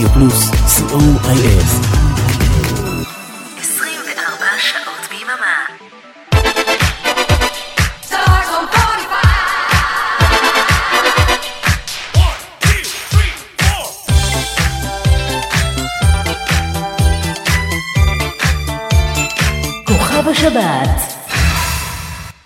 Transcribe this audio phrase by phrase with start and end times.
[0.00, 1.64] רדיו פלוס, co.il.
[3.60, 5.66] 24 שעות ביממה.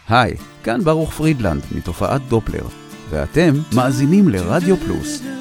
[0.09, 0.35] היי,
[0.65, 2.67] כאן ברוך פרידלנד מתופעת דופלר,
[3.11, 5.34] ואתם מאזינים לרדיו פלוס.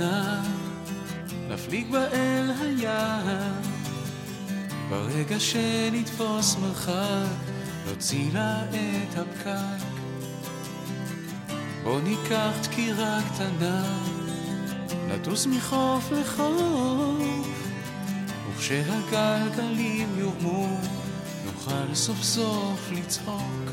[0.00, 0.42] קטנה,
[1.48, 3.62] נפליג בה אל הים.
[4.90, 7.26] ברגע שנתפוס מרחק,
[7.86, 9.84] נוציא לה את הפקק.
[11.84, 13.98] בוא ניקח דקירה קטנה,
[15.08, 17.48] נטוס מחוף לחוף,
[18.50, 20.80] וכשהגלגלים יורמו,
[21.44, 23.70] נוכל סוף סוף לצחוק.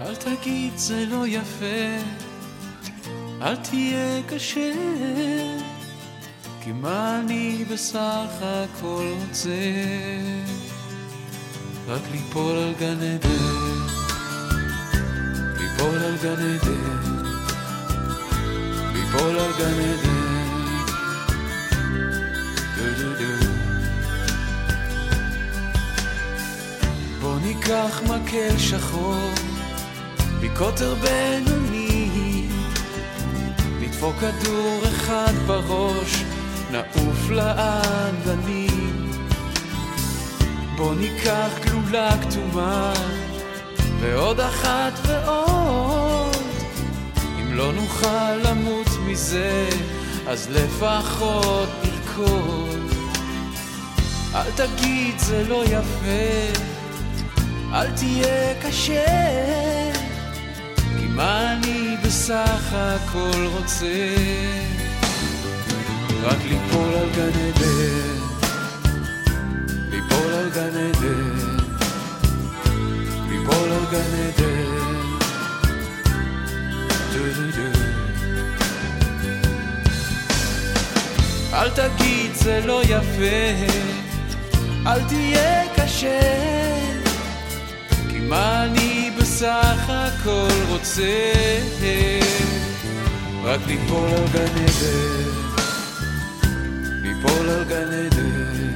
[0.00, 2.02] אל תגיד זה לא יפה,
[3.42, 4.72] אל תהיה קשה,
[6.60, 9.50] כי מה אני בסך הכל רוצה?
[11.88, 13.28] רק ליפול על גן עדן,
[15.58, 17.12] ליפול על גן עדן,
[18.92, 20.36] ליפול על גן עדן.
[27.20, 29.30] בוא ניקח מקל שחור,
[30.42, 31.75] מקוטר בינוני,
[33.96, 36.24] נדפוק כדור אחד בראש,
[36.70, 39.12] נעוף לאגנים.
[40.76, 42.92] בוא ניקח גלולה כתומה,
[44.00, 46.36] ועוד אחת ועוד.
[47.40, 49.68] אם לא נוכל למות מזה,
[50.26, 52.90] אז לפחות נרקוד.
[54.34, 56.60] אל תגיד זה לא יפה,
[57.72, 59.85] אל תהיה קשה,
[61.16, 64.14] מה אני בסך הכל רוצה?
[66.22, 68.18] רק ליפול על גן עדן,
[69.90, 71.56] ליפול על גן עדן,
[73.30, 74.76] ליפול על גן עדן.
[81.52, 83.70] אל תגיד זה לא יפה,
[84.86, 86.20] אל תהיה קשה,
[88.08, 91.32] כי מה אני בסך הכל רוצה?
[93.44, 95.30] רק ליפול על גן עדן,
[97.02, 98.74] ליפול על גן עדן,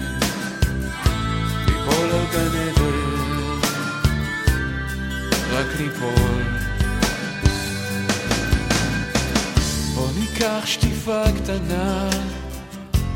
[1.66, 3.60] ליפול על גן עדן,
[5.53, 6.43] רק ליפול.
[9.94, 12.10] בוא ניקח שטיפה קטנה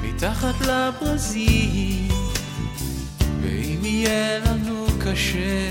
[0.02, 2.08] מתחת לברזים,
[3.42, 5.70] ואם יהיה לנו קשה,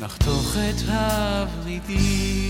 [0.00, 2.40] Nach doch het havie.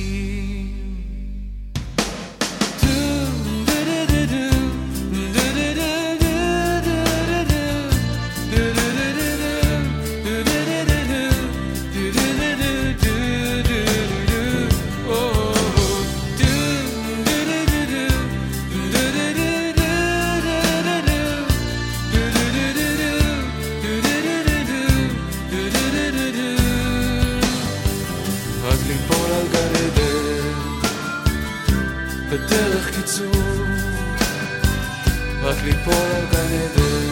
[35.50, 37.08] רק ליפול על גן עדן.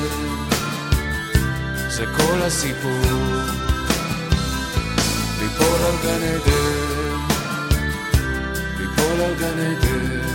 [1.88, 3.02] זה כל הסיפור.
[5.40, 7.18] ליפול על גן עדן.
[8.78, 10.27] ליפול על גן עדן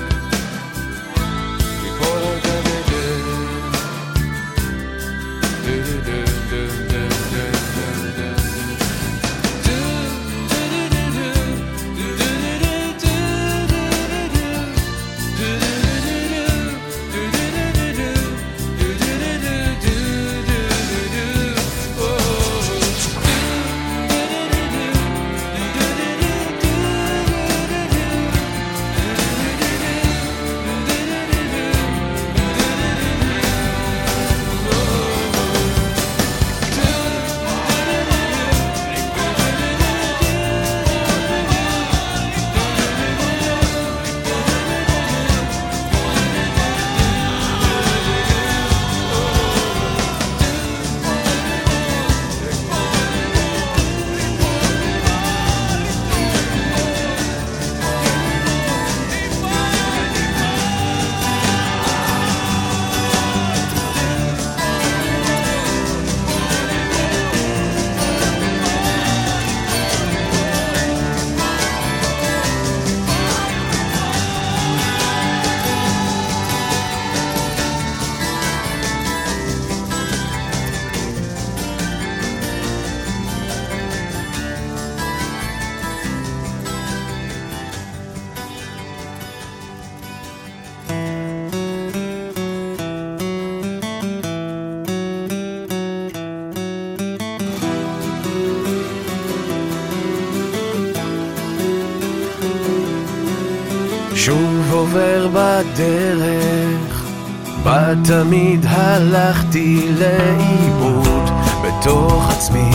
[108.03, 111.29] תמיד הלכתי לאיבוד
[111.63, 112.71] בתוך עצמי,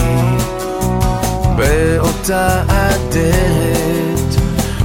[1.57, 4.35] באותה אדרת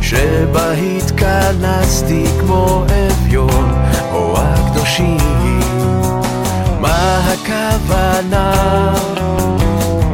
[0.01, 3.73] שבה התכנסתי כמו אביון
[4.11, 5.59] או הקדושים.
[6.79, 8.53] מה הכוונה?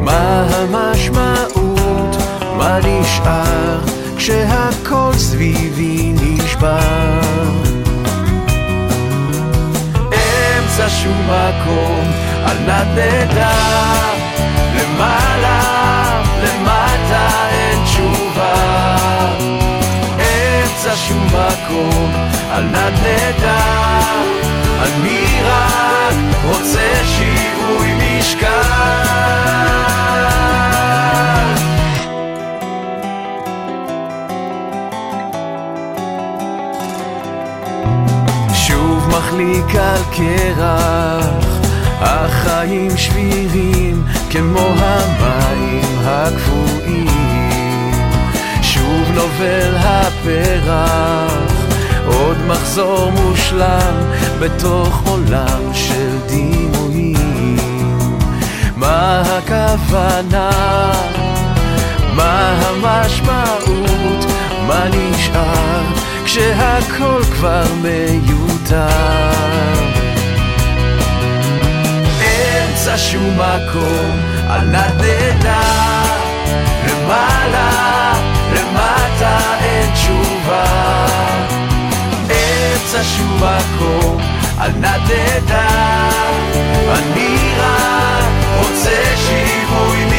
[0.00, 2.16] מה המשמעות?
[2.56, 3.80] מה נשאר
[4.16, 7.59] כשהכל סביבי נשבר?
[10.70, 12.12] אמצע שום מקום.
[12.44, 13.52] על נדנדה
[14.74, 15.60] למעלה,
[16.42, 18.54] למטה אין תשובה.
[20.16, 22.12] אמצע שום מקום
[22.50, 23.60] על נדנדה.
[24.82, 26.14] אני רק
[26.44, 28.59] רוצה שיווי משקל
[39.10, 41.60] מחליק על קרח,
[42.00, 47.06] החיים שבירים כמו המים הקפואים.
[48.62, 51.32] שוב נובל הפרח,
[52.06, 53.94] עוד מחזור מושלם
[54.40, 57.56] בתוך עולם של דימויים.
[58.76, 60.50] מה הכוונה?
[62.14, 64.24] מה המשמעות?
[64.66, 65.82] מה נשאר
[66.24, 68.39] כשהכל כבר מיותר?
[72.20, 75.60] אמצע שום מקום על נדנדה
[76.86, 78.12] למעלה,
[78.52, 80.64] למטה אין תשובה.
[82.22, 84.22] אמצע שום מקום
[84.58, 85.68] על נדנדה
[86.88, 88.24] אני רק
[88.58, 90.09] רוצה שיווי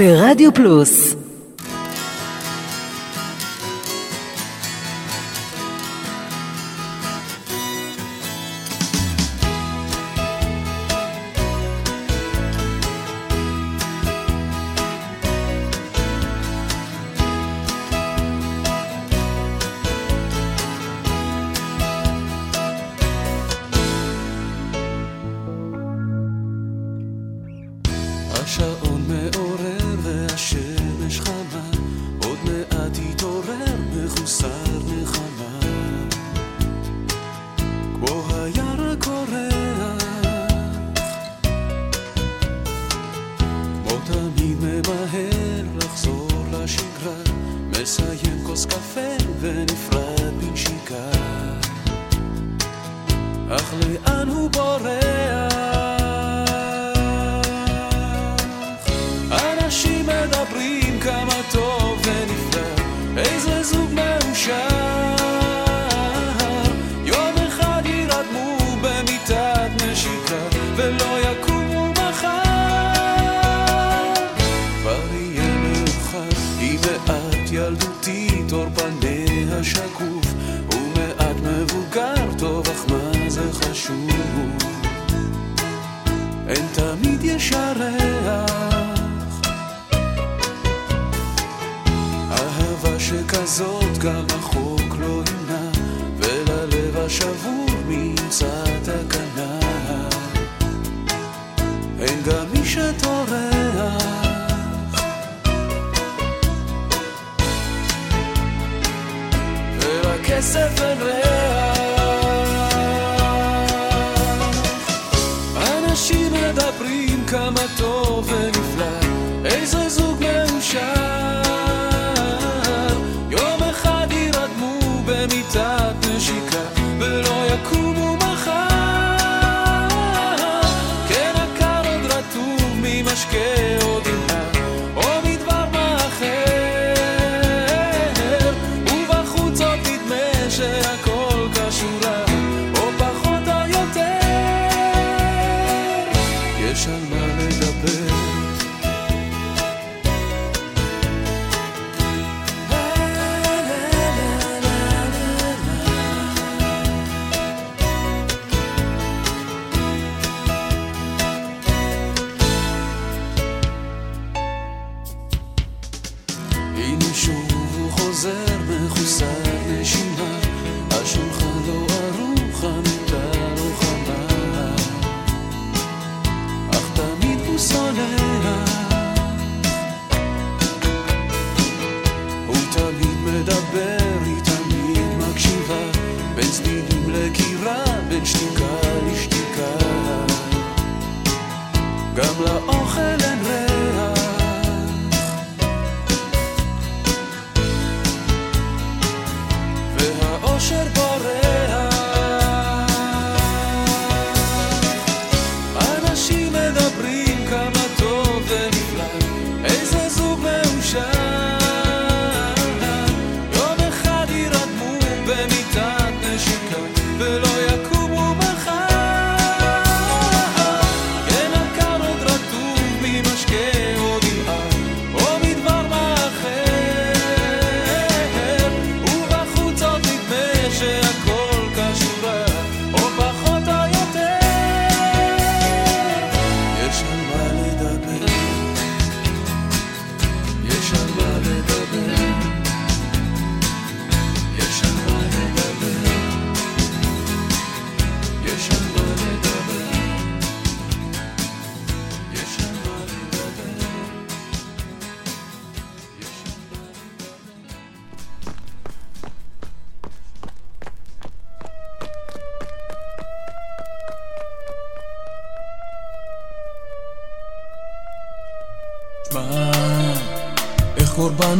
[0.00, 1.14] ברדיו פלוס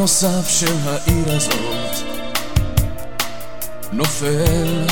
[0.00, 2.06] הנוסף של העיר הזאת
[3.92, 4.86] נופל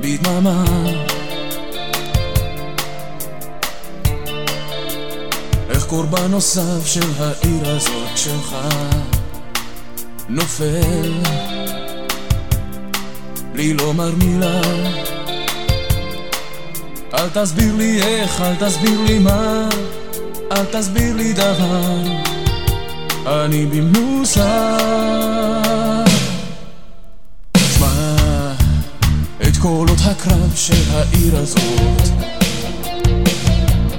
[0.00, 0.64] בדממה.
[5.70, 8.56] איך קורבן נוסף של העיר הזאת שלך
[10.28, 11.12] נופל?
[13.52, 14.60] בלי לומר מילה.
[17.14, 19.68] אל תסביר לי איך, אל תסביר לי מה,
[20.52, 22.31] אל תסביר לי דבר
[23.26, 24.76] אני במנוסה
[27.56, 28.16] שמע
[29.42, 32.08] את קולות הקרב של העיר הזאת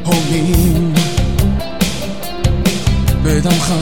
[0.06, 0.94] הומים
[3.24, 3.74] בדמך.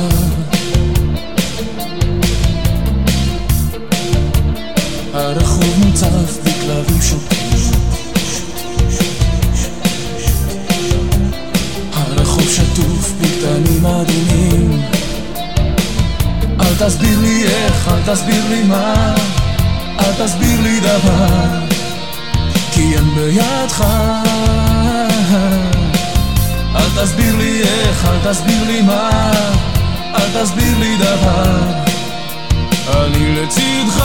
[5.13, 7.41] הרחוב מוצף בכלבים שוטים
[11.93, 14.50] הרחוב שטוף בקטנים אדומים
[16.85, 19.13] תסביר לי איך, אל תסביר לי מה,
[19.99, 21.47] אל תסביר לי דבר,
[22.71, 23.83] כי אין בידך.
[26.75, 29.31] אל תסביר לי איך, אל תסביר לי מה,
[30.15, 31.59] אל תסביר לי דבר,
[32.87, 34.03] אני לצדך.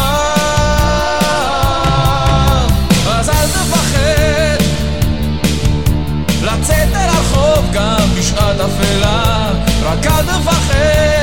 [3.09, 4.65] אז אל תפחד
[6.43, 9.51] לצאת אל הרחוב גם בשעת אפלה,
[9.83, 11.16] רק אל תפחד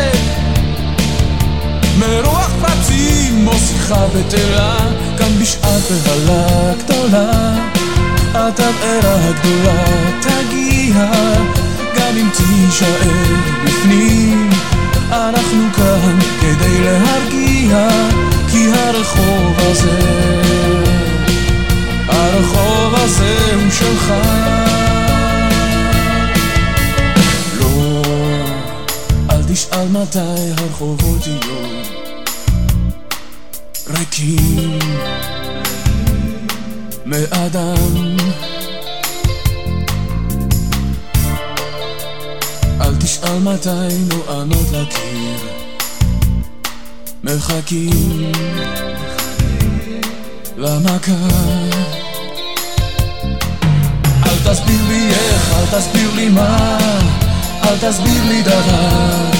[2.08, 4.78] מרוח פרצים או שיחה בטלה,
[5.18, 7.56] גם בשעת בהלה גדולה.
[8.34, 9.84] התבערה הגדולה
[10.22, 11.12] תגיע,
[11.96, 13.12] גם אם תישאר
[13.64, 14.50] בפנים.
[15.12, 17.88] אנחנו כאן כדי להרגיע,
[18.52, 20.00] כי הרחוב הזה,
[22.08, 24.14] הרחוב הזה הוא שלך.
[29.54, 30.63] תשאל מתי
[34.20, 34.80] ריקים
[37.06, 38.18] מאדם.
[42.82, 43.70] אל תשאל מתי
[44.10, 45.40] נוענות לקיר
[47.24, 48.32] מחכים
[50.58, 51.12] למכה
[54.26, 56.78] אל תסביר לי איך, אל תסביר לי מה
[57.64, 59.32] אל תסביר לי דבר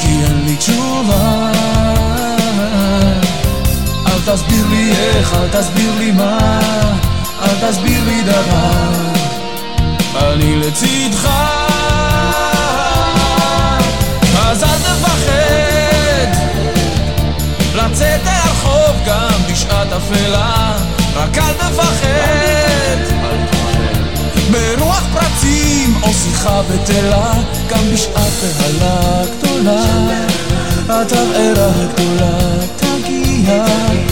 [0.00, 1.59] כי אין לי תשובה
[4.20, 6.60] אל תסביר לי איך, אל תסביר לי מה
[7.42, 8.80] אל תסביר לי דבר.
[10.16, 11.28] אני לצדך.
[14.36, 16.32] אז אל תפחד.
[17.74, 20.76] לצאת אל הרחוב גם בשעת אפלה
[21.14, 22.96] רק אל תפחד.
[24.50, 27.32] ברוח פרצים או שיחה בטלה
[27.68, 29.84] גם בשעת בהלה גדולה.
[30.88, 32.38] התבערה הגדולה
[32.76, 34.09] תגיע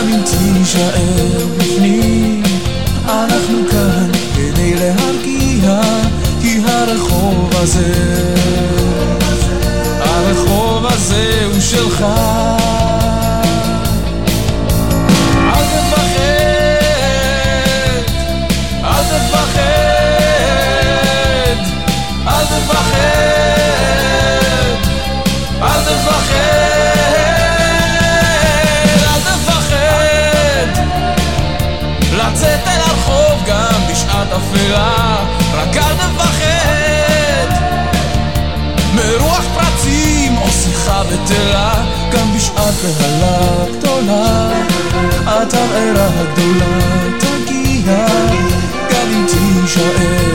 [0.00, 2.42] גם אם תישאר בפנים.
[3.04, 5.80] אנחנו כאן כדי להרגיע
[6.42, 7.92] כי הרחוב הזה
[10.00, 12.04] הרחוב הזה הוא שלך
[42.82, 44.50] גם בשעת בהלה גדולה
[45.26, 46.66] התבערה הגדולה
[47.18, 48.06] תגיע
[48.90, 50.29] גם אם תישאר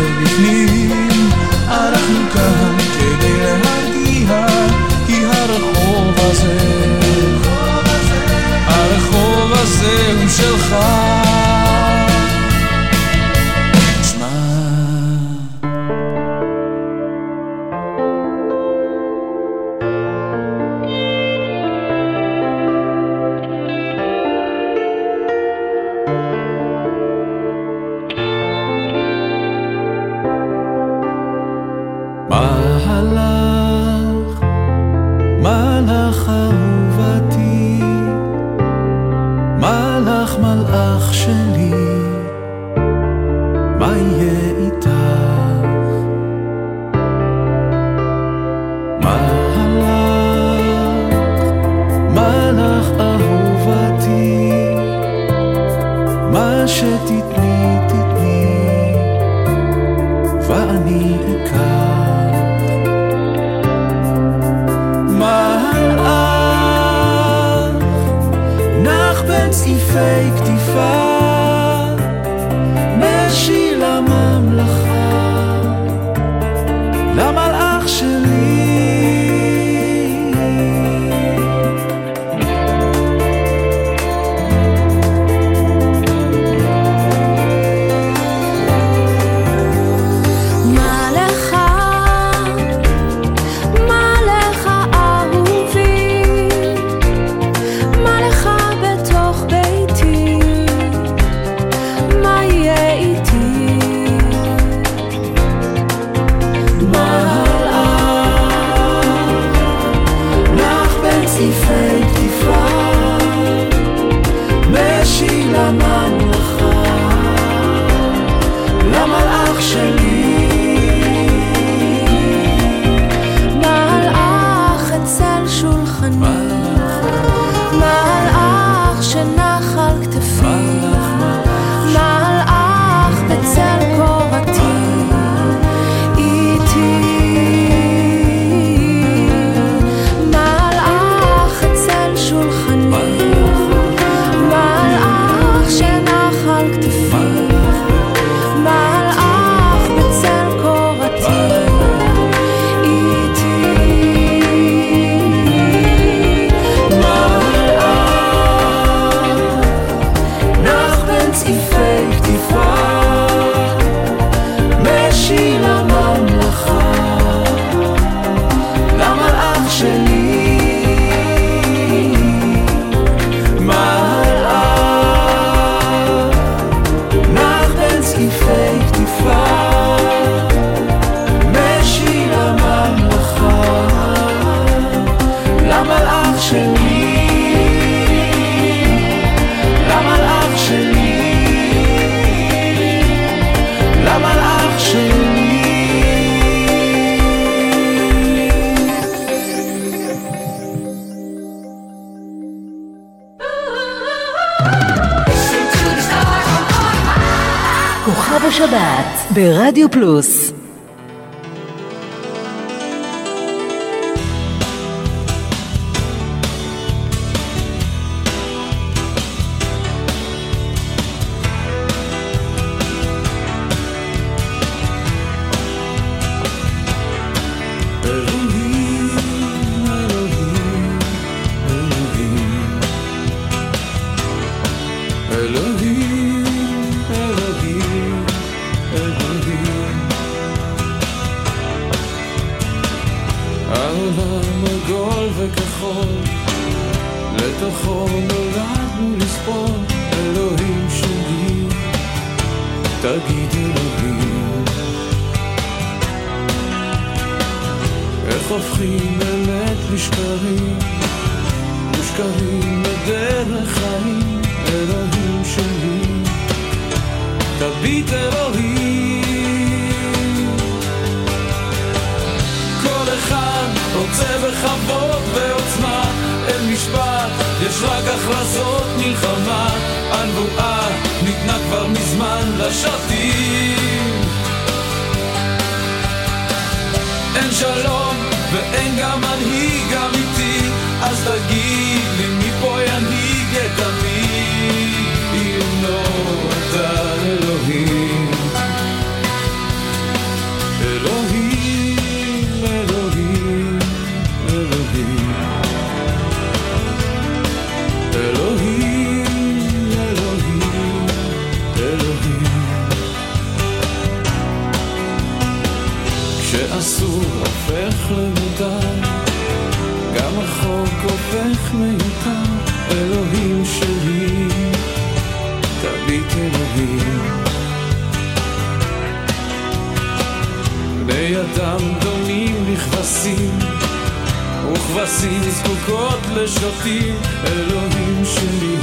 [334.73, 337.15] וכבשים זקוקות לשוטים,
[337.47, 338.75] אלוהים שלי.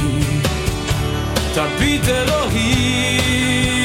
[1.54, 3.81] תביט אלוהים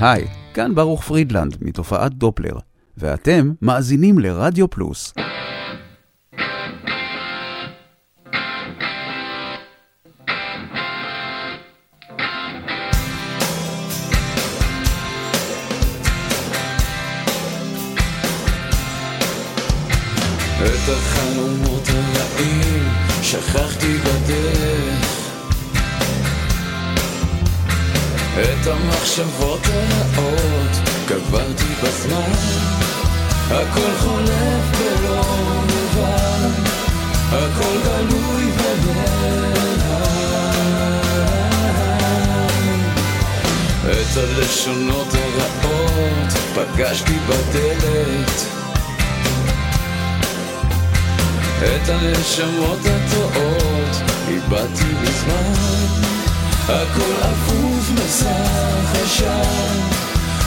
[0.00, 2.58] היי, כאן ברוך פרידלנד מתופעת דופלר,
[2.96, 5.14] ואתם מאזינים לרדיו פלוס.
[29.08, 29.60] מחשבות
[30.16, 32.32] רעות, קברתי בזמן,
[33.46, 35.22] הכל חולף ולא
[35.60, 36.50] מובן,
[37.30, 38.98] הכל גלוי ובעיניי.
[43.90, 48.46] את הלשונות הרעות פגשתי בדלת,
[51.58, 55.77] את הנשמות הטועות איבדתי בזמן.
[56.68, 59.80] הכל אפוף מסך השם,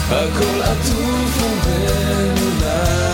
[0.09, 3.10] הכל עטוף ומנונה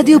[0.00, 0.20] השבת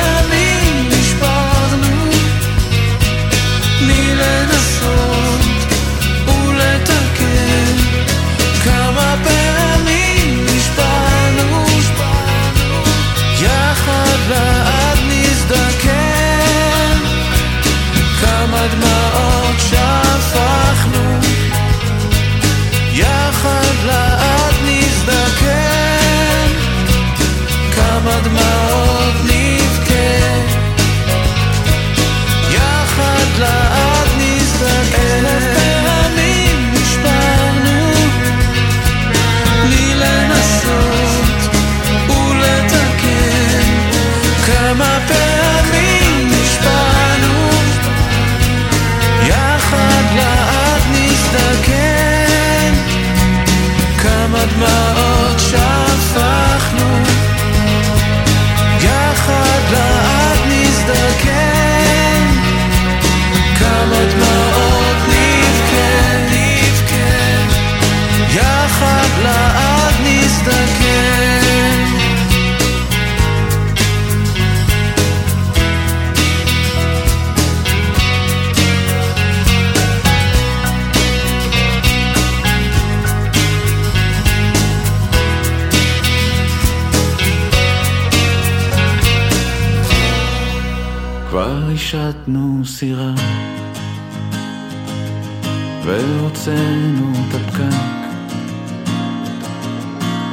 [96.41, 97.75] הוצאנו את הפקק,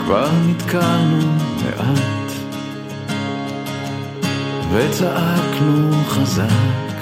[0.04, 1.32] כבר נתקענו
[1.64, 2.32] מעט,
[4.72, 6.94] וצעקנו חזק,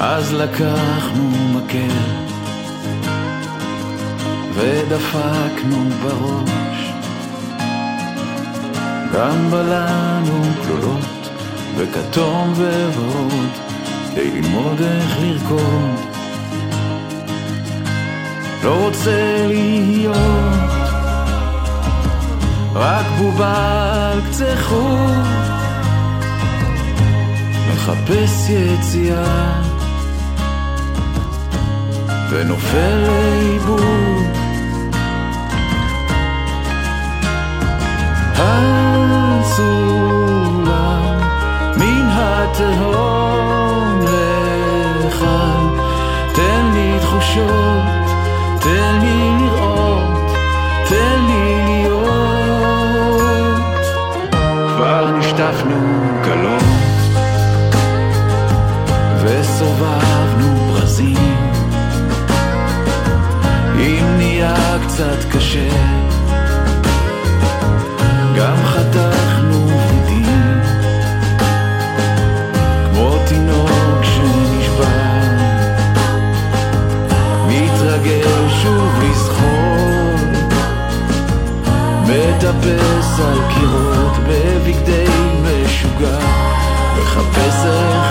[0.00, 1.96] אז לקחנו מקל,
[4.54, 6.92] ודפקנו בראש,
[9.14, 11.30] גם בלענו קלולות,
[11.76, 13.50] וכתום וורוד,
[14.10, 16.11] כדי ללמוד איך לרקוד.
[18.62, 20.16] לא רוצה להיות
[22.74, 25.10] רק בובה על קצה חור
[27.72, 29.62] מחפש יציאה
[32.30, 34.42] ונופל לאיבוד.
[39.42, 41.18] הסולם
[41.76, 44.00] מן התהום
[87.32, 88.01] faces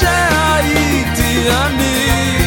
[0.00, 2.38] שהייתי אני.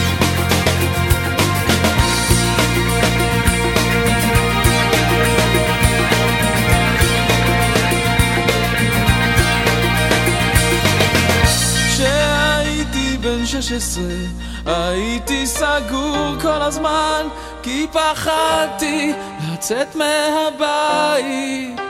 [11.87, 14.03] כשהייתי בן 16
[14.65, 17.27] הייתי סגור כל הזמן
[17.63, 19.13] כי פחדתי
[19.53, 21.81] לצאת מהבית.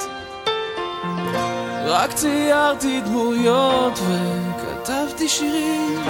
[1.86, 4.51] רק ציירתי דמויות ו...
[4.84, 6.03] כתבתי שירים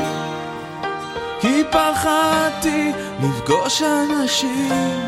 [1.41, 2.91] כי פחדתי
[3.23, 5.01] לפגוש אנשים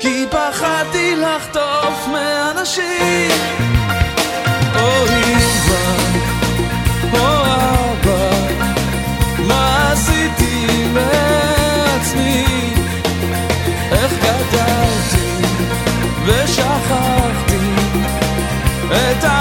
[0.00, 3.30] כי פחדתי לחטוף מאנשים
[4.74, 5.96] או אימא,
[7.12, 8.30] או אבא,
[9.38, 12.44] מה עשיתי לעצמי?
[13.92, 15.46] איך גדלתי
[16.24, 17.58] ושכחתי
[18.90, 19.37] את ה...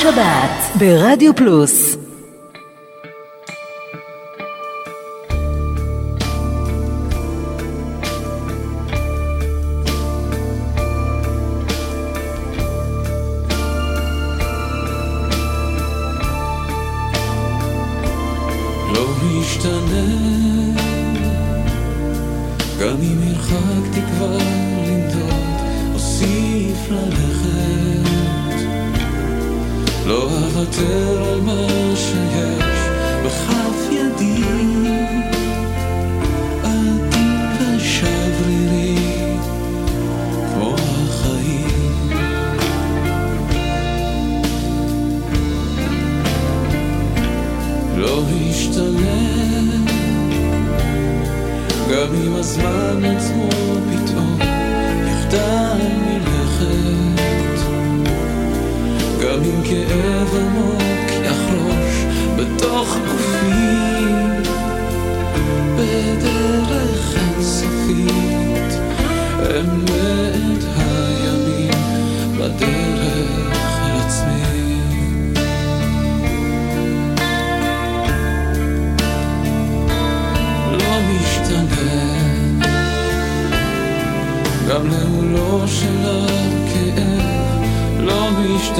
[0.00, 1.89] השבת ברדיו פלוס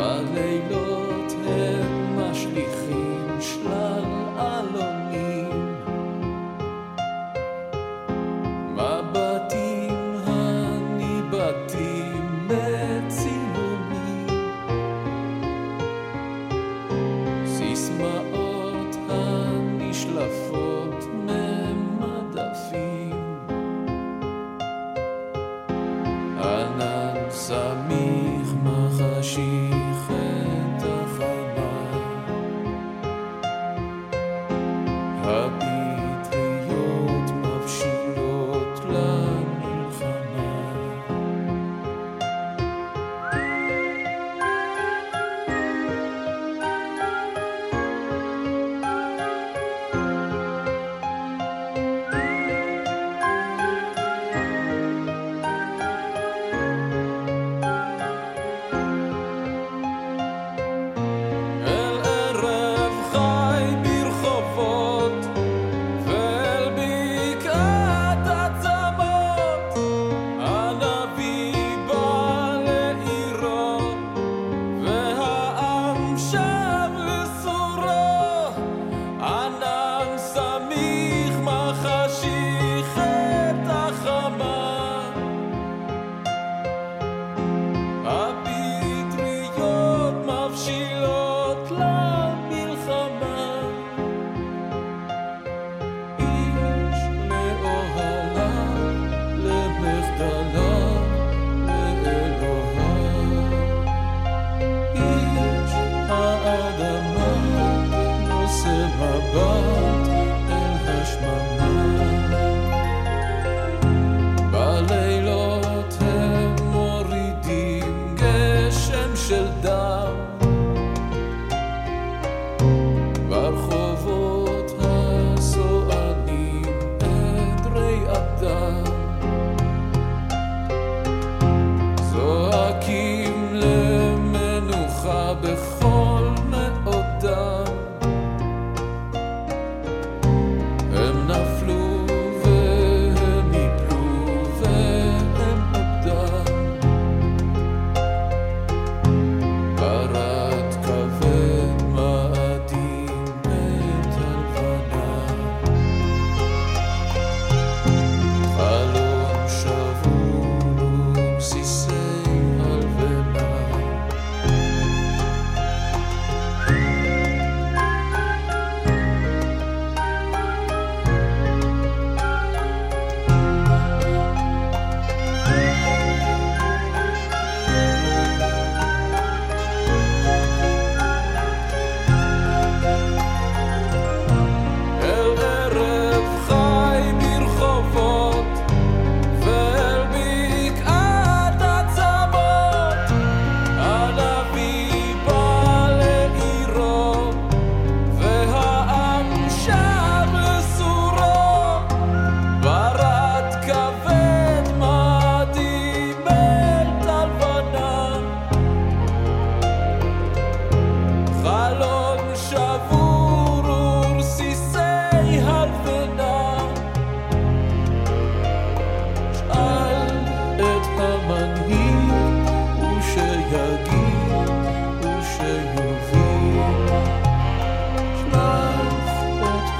[0.00, 0.49] Padre.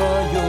[0.00, 0.39] פלוס,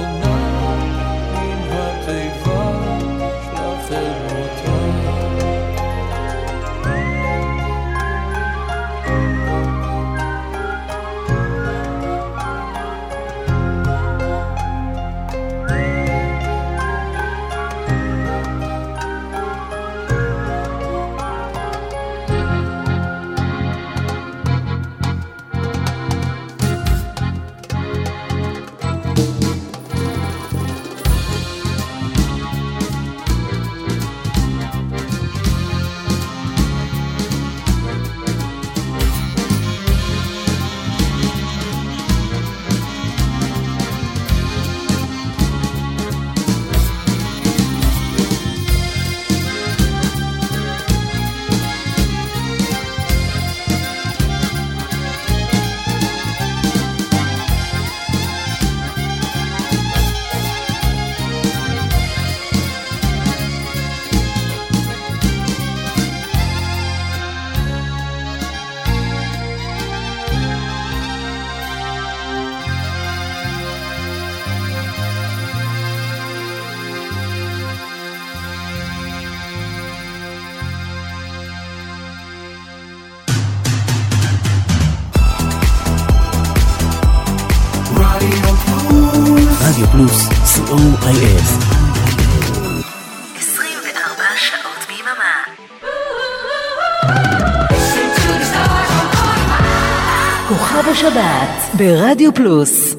[101.81, 102.95] ברדיו פלוס.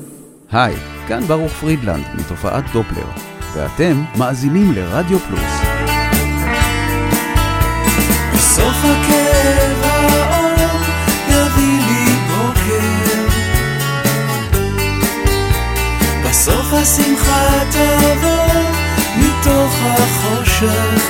[0.52, 0.74] היי,
[1.08, 3.06] כאן ברוך פרידלנד מתופעת דופלר,
[3.54, 5.52] ואתם מאזינים לרדיו פלוס.
[8.34, 10.82] בסוף הכאב העולם
[11.28, 13.28] יביא לי בוקר.
[16.24, 18.62] בסוף השמחה תעבור
[19.18, 21.01] מתוך החושך.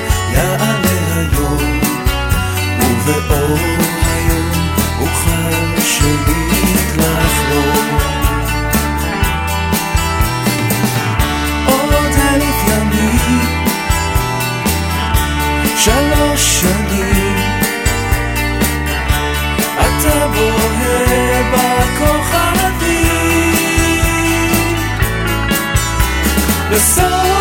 [26.82, 27.31] So.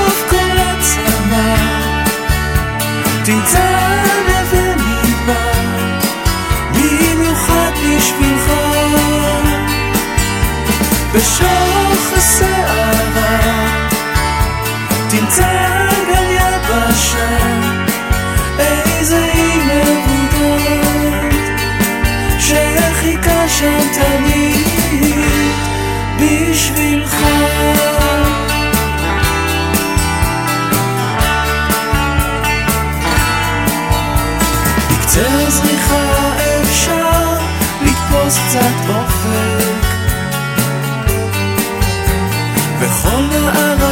[43.48, 43.91] أغلى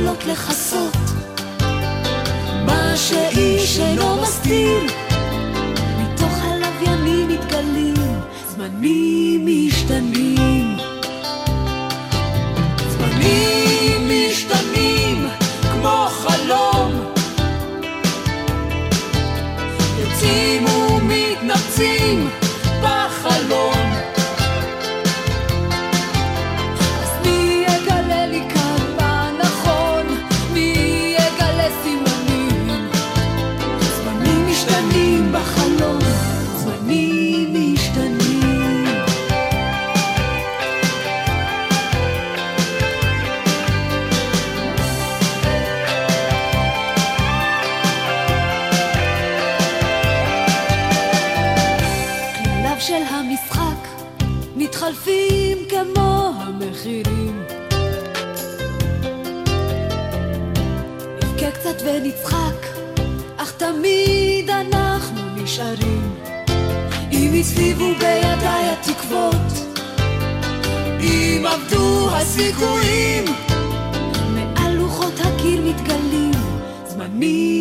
[0.00, 0.96] יכולות לכסות
[2.66, 4.78] מה שאיש אינו מסתיר.
[5.98, 7.94] מתוך הלוויינים מתגלים
[8.48, 10.76] זמנים משתנים.
[12.88, 13.59] זמנים
[67.60, 69.76] הציבו בידיי התקוות.
[71.00, 73.24] אם עבדו הסיכויים,
[74.34, 76.30] מעל לוחות הקיר מתגלים
[76.86, 77.59] זמנים.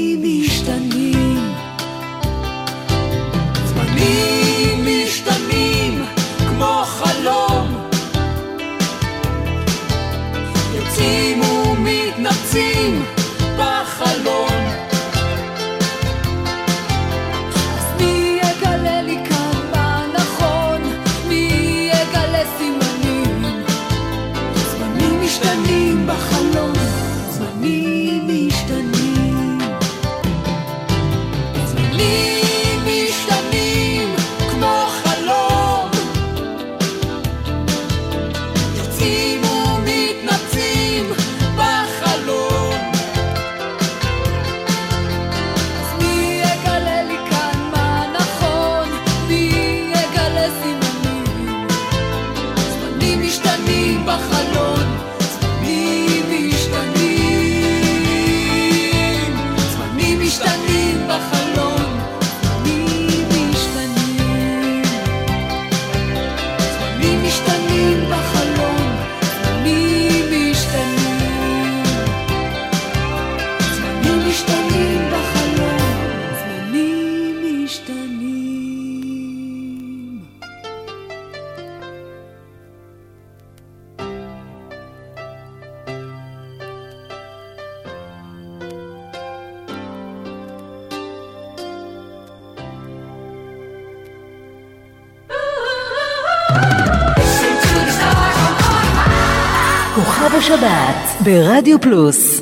[101.60, 102.42] ברדיו פלוס.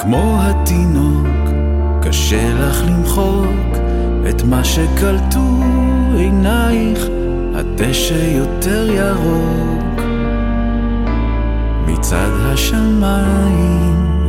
[0.00, 1.26] כמו התינוק,
[2.02, 3.76] קשה לך למחוק
[4.30, 5.62] את מה שקלטו
[6.16, 7.06] עינייך,
[7.54, 10.00] הדשא יותר ירוק.
[11.86, 14.22] מצד השמיים,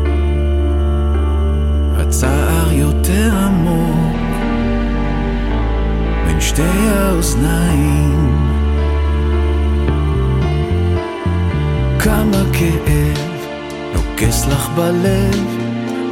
[1.98, 3.98] הצער יותר עמוק
[6.40, 8.48] בין שתי האוזניים.
[11.99, 13.18] כמה כאב
[13.94, 15.48] נוגס לך בלב,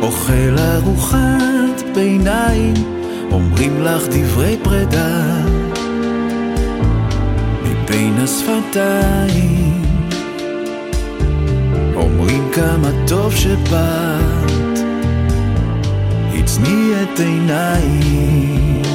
[0.01, 2.73] אוכל ארוחת ביניים,
[3.31, 5.45] אומרים לך דברי פרידה
[7.63, 9.81] מבין השפתיים.
[11.95, 14.51] אומרים כמה טוב שבאת,
[16.33, 18.86] עצמי את עינייך.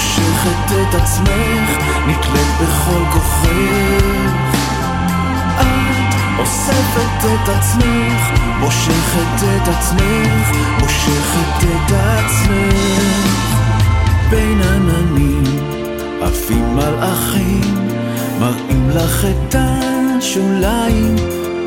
[0.00, 3.48] מושכת את עצמך, נתלית בכל כוחך.
[5.60, 13.56] את אוספת את עצמך, מושכת את עצמך, מושכת את עצמך.
[14.30, 15.42] בין עננים
[16.22, 17.88] עפים מלאכים
[18.40, 21.16] מראים לך את השוליים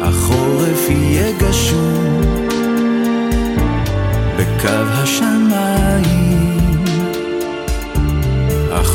[0.01, 2.21] החורף יהיה גשום.
[4.37, 6.22] בקו השמיים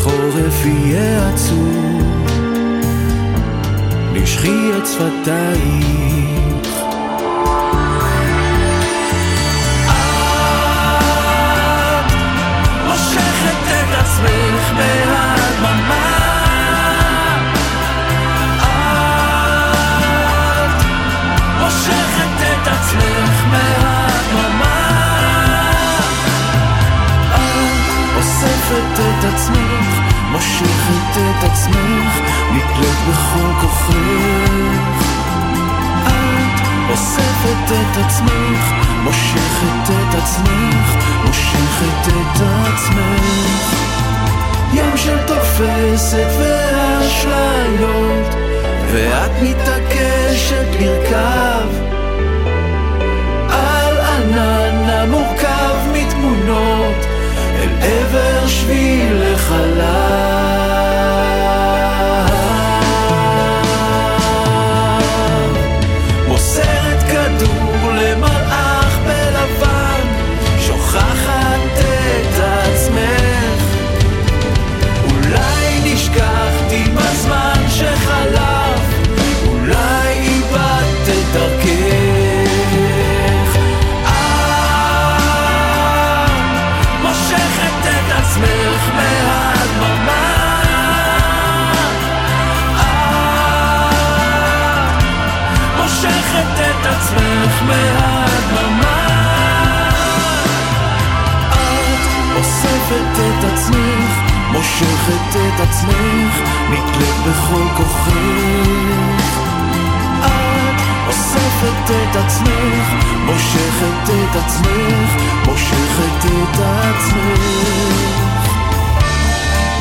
[0.09, 2.26] החורף יהיה עצוב.
[4.12, 6.28] נשכי את שפתיים
[14.01, 16.28] עצמך מהדממה
[18.60, 18.89] את
[21.60, 24.78] מושכת את עצמך מהדממה
[27.35, 27.48] את
[28.16, 29.68] אוספת את עצמך, מושכת
[31.19, 32.20] את עצמך,
[32.53, 35.09] נתלית בכל כוחך.
[36.07, 38.73] את אוספת את עצמך,
[39.05, 43.74] מושכת את עצמך, מושכת את עצמך.
[44.73, 48.35] ים של תופסת ואשליות,
[48.93, 51.69] ואת מתעקשת לרכב
[53.49, 57.07] על ענן המורכב מתמונות
[57.57, 60.28] אל עבר שביל לחלל.
[105.60, 108.12] עצמך, נתלית בכל כוחך.
[110.26, 118.18] את אוספת את עצמך, מושכת את עצמך, מושכת את עצמך.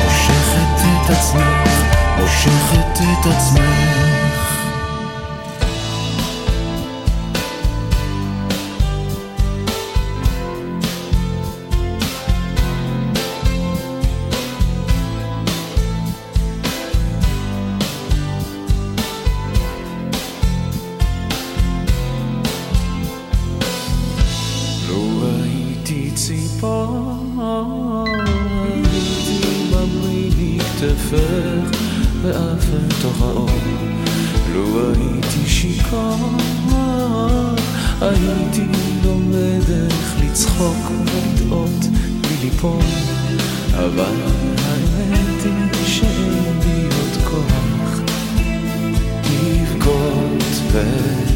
[0.04, 1.82] מושכת את עצמך,
[2.18, 4.27] מושכת את עצמך.
[50.68, 51.27] 分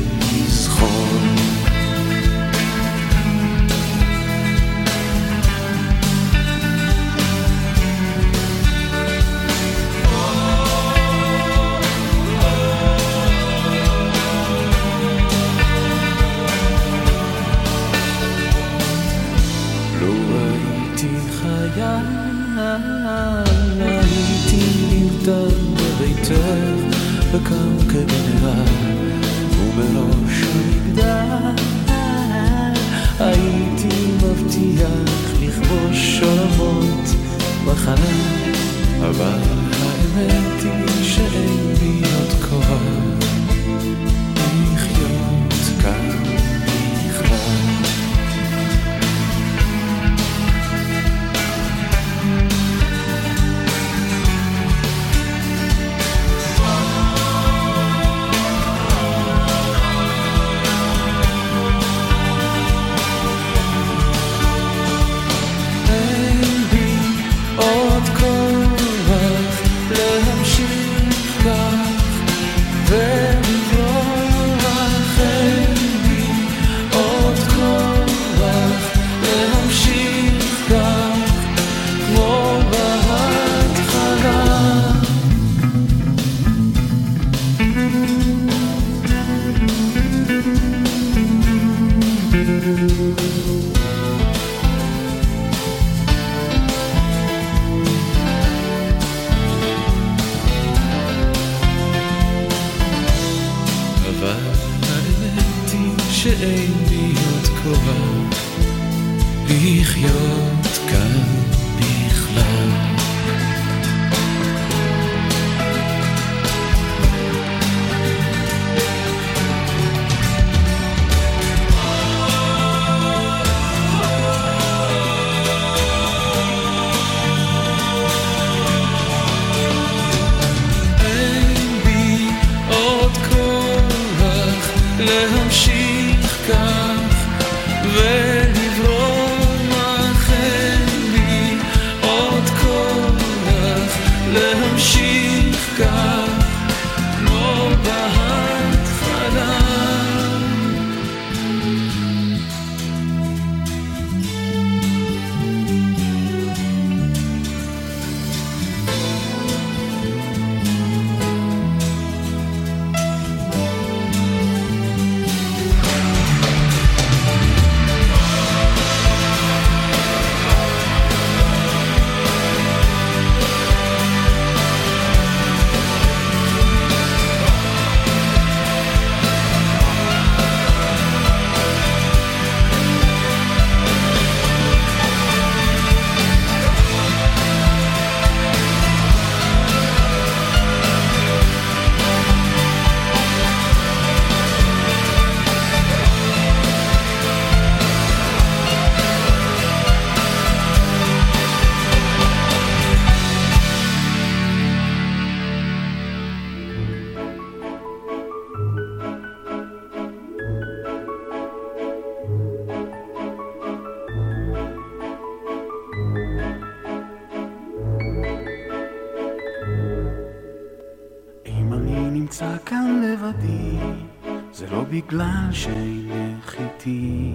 [224.93, 227.33] בגלל שאינך איתי.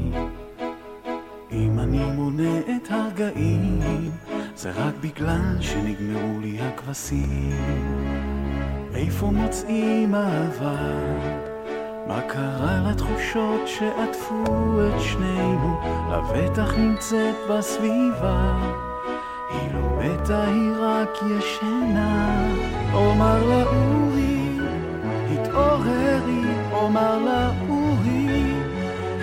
[1.51, 4.11] אם אני מונה את הרגעים,
[4.55, 7.57] זה רק בגלל שנגמרו לי הכבשים.
[8.93, 10.75] איפה מוצאים אהבה?
[12.07, 15.81] מה קרה לתחושות שעטפו את שנינו?
[16.11, 18.69] לבטח נמצאת בסביבה.
[19.49, 22.47] היא לא מתה, היא רק ישנה.
[22.93, 24.16] אומר לה אורי,
[25.77, 28.53] התעוררי, אומר לה אורי,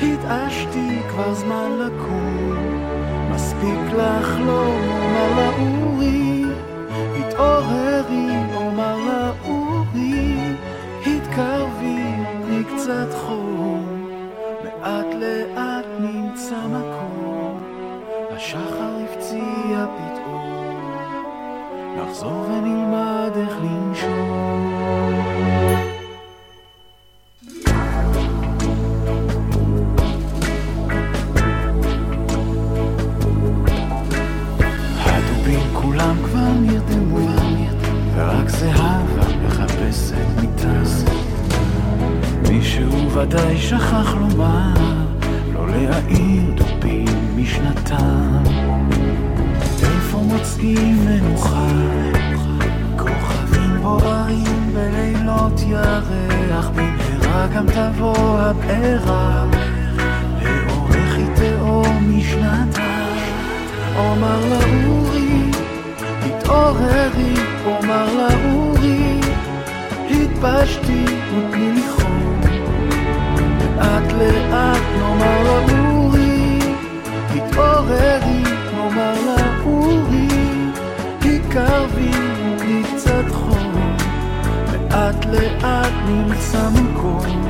[0.02, 2.54] התעשתי כבר זמן לקום.
[3.34, 6.44] מספיק לחלום, אומר לה אורי,
[7.18, 10.38] התעוררי, אומר לה אורי,
[11.06, 14.08] התקרבי, תני קצת חום,
[14.64, 17.62] לאט לאט נמצא מקום,
[18.30, 20.80] השחר הפציע פתאום,
[21.96, 23.53] נחזור ונלמד איך
[43.14, 44.74] ודאי שכח לומר,
[45.52, 48.42] לא להעיר דובים משנתם.
[49.82, 51.68] איפה מוצאים מנוחה?
[52.96, 59.44] כוכבים בוערים בלילות ירח, במהרה גם תבוא הבעירה,
[60.42, 63.06] לאורך היא תהום משנתה.
[63.96, 65.50] אומר לה אורי,
[66.22, 67.34] התעוררי,
[67.64, 69.20] אומר לה אורי,
[70.10, 71.82] התבשתי ותני לי
[73.84, 75.58] לאט לאט נאמר לה
[75.92, 76.58] אורי,
[77.34, 78.42] התעוררי,
[78.74, 80.28] נאמר לה אורי,
[81.22, 82.10] התקרבי
[82.60, 83.96] לי קצת חום,
[84.72, 87.46] לאט לאט נמצא מקום,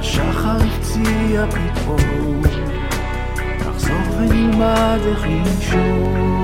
[0.00, 2.42] השחר הפציע פתאום,
[3.60, 6.37] נחזור ונלמד איך לנשום.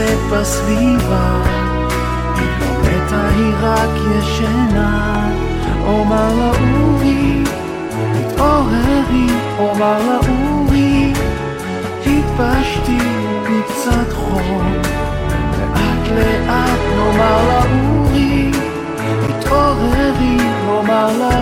[0.00, 1.42] נמצאת בסביבה,
[2.36, 5.30] היא לא מתה, היא רק ישנה.
[5.86, 7.42] אומר לה אורי,
[8.14, 9.26] התעוררי,
[9.58, 11.12] אומר לה אורי,
[12.06, 12.98] התפשטי
[13.50, 14.72] מקצת חום.
[15.58, 17.62] לאט לאט נאמר לה
[19.28, 20.36] התעוררי,
[20.66, 21.40] נאמר לה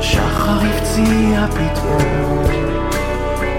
[0.00, 2.42] השחר הפציע פתאום,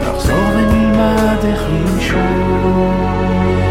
[0.01, 3.70] נחזור ונלמד איך לנשום.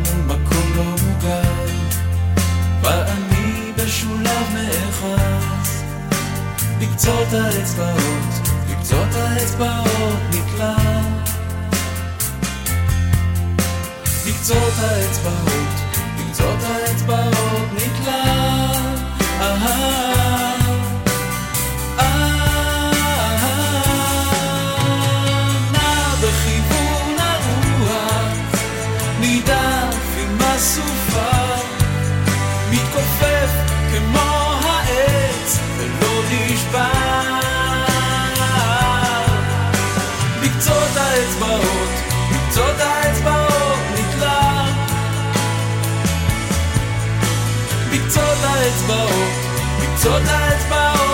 [7.01, 10.75] אצבעות על אצבעות, לקצות האצבעות נקלע.
[14.27, 15.69] לקצות האצבעות,
[16.19, 18.23] לקצות האצבעות נקלע.
[19.41, 20.00] אהה
[50.01, 51.11] קצות האצבעות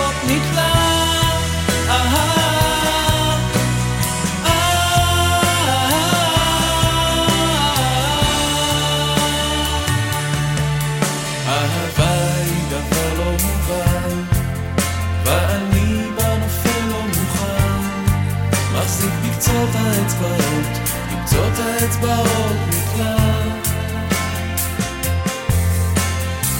[21.28, 23.16] בקצות האצבעות נקלע.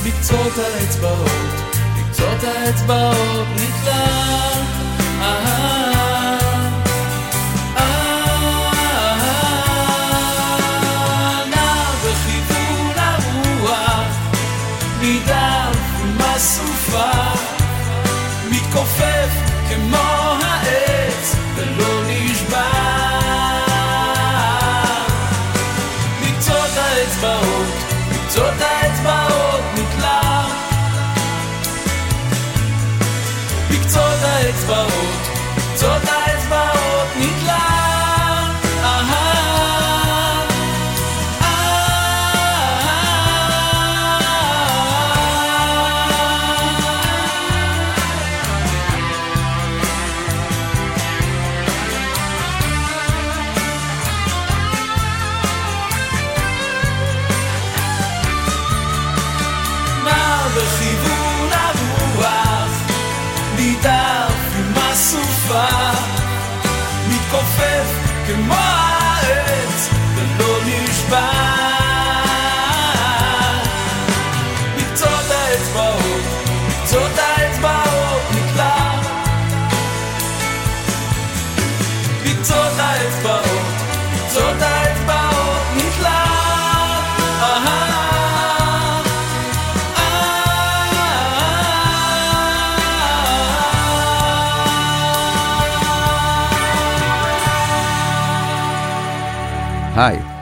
[0.05, 1.48] בקצות האצבעות,
[2.39, 4.68] בקצות האצבעות נקלע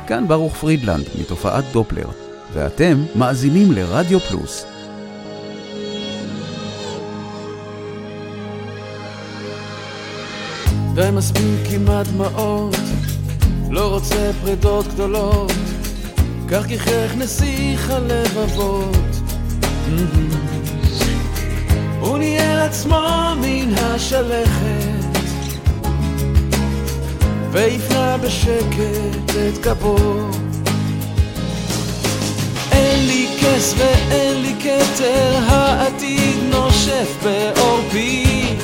[0.07, 2.09] כאן ברוך פרידלנד מתופעת דופלר,
[2.53, 4.67] ואתם מאזינים לרדיו פלוס.
[10.95, 12.77] די מספיק עם הדמעות,
[13.71, 15.53] לא רוצה פרדות גדולות,
[16.49, 18.97] כך גיחך נסיך הלבבות.
[22.01, 24.86] הוא ניער עצמו מן השלכת
[27.53, 29.97] והפנה בשקט את כפו.
[32.73, 38.57] אין לי כס ואין לי כתר, העתיד נושף בעורפי.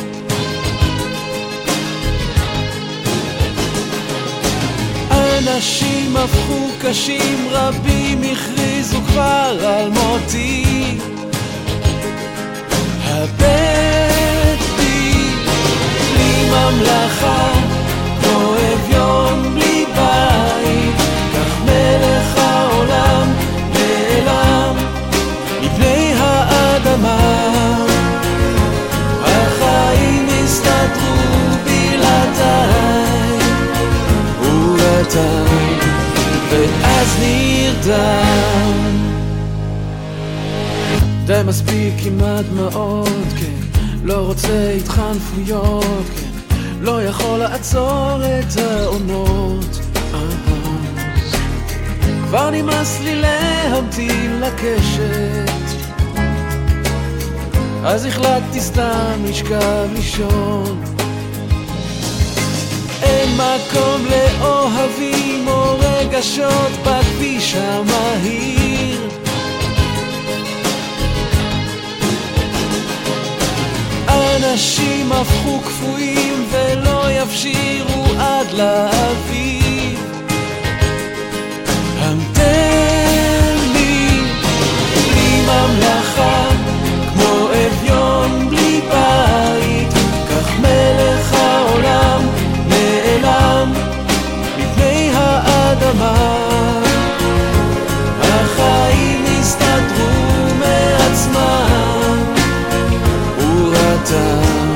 [5.10, 10.98] אנשים הפכו קשים, רבים הכריזו כבר על מותי.
[13.04, 15.14] הבט בי,
[16.14, 17.71] בלי ממלכה
[35.12, 35.44] ואתה,
[36.50, 38.72] ואז נרדם.
[41.26, 43.08] די מספיק עם הדמעות,
[43.40, 45.84] כן, לא רוצה התחנפויות,
[46.16, 46.56] כן.
[46.80, 49.80] לא יכול לעצור את העונות.
[52.28, 55.76] כבר נמאס לי להמתין לקשת,
[57.84, 61.01] אז החלטתי סתם לשכב לישון.
[63.12, 69.08] אין מקום לאוהבים או רגשות בכביש המהיר.
[74.08, 79.61] אנשים הפכו קפואים ולא יפשירו עד לאביב.
[104.12, 104.72] הוא רתם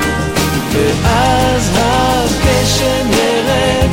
[1.02, 3.90] ואז הגשם ירד,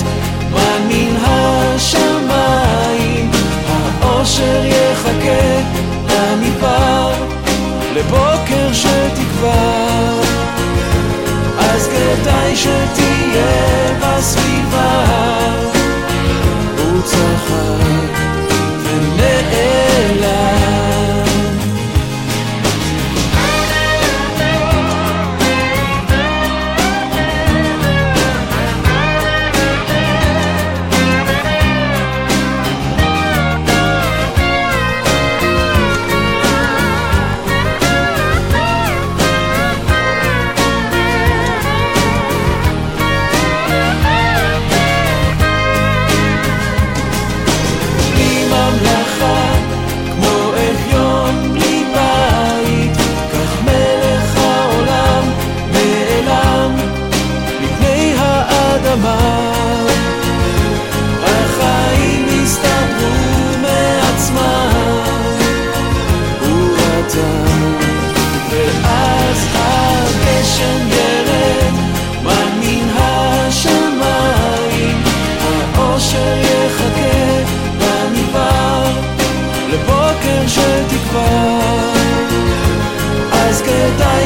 [0.88, 3.32] מן השמיים,
[4.02, 5.62] האושר יחכה
[6.08, 7.12] במדבר,
[7.96, 10.12] לבוקר שתקבע.
[11.60, 15.06] אז כדאי שתהיה בסביבה,
[16.78, 18.20] הוא צחק
[18.84, 20.83] ונעלם.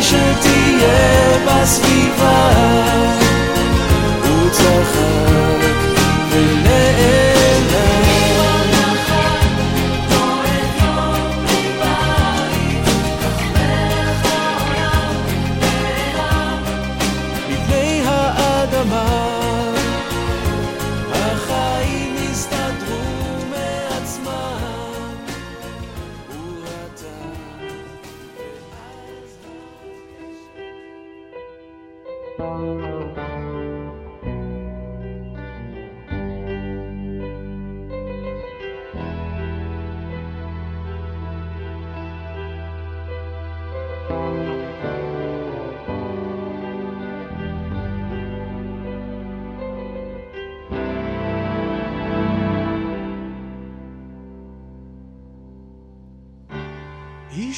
[0.07, 3.06] שתהיה בסביבה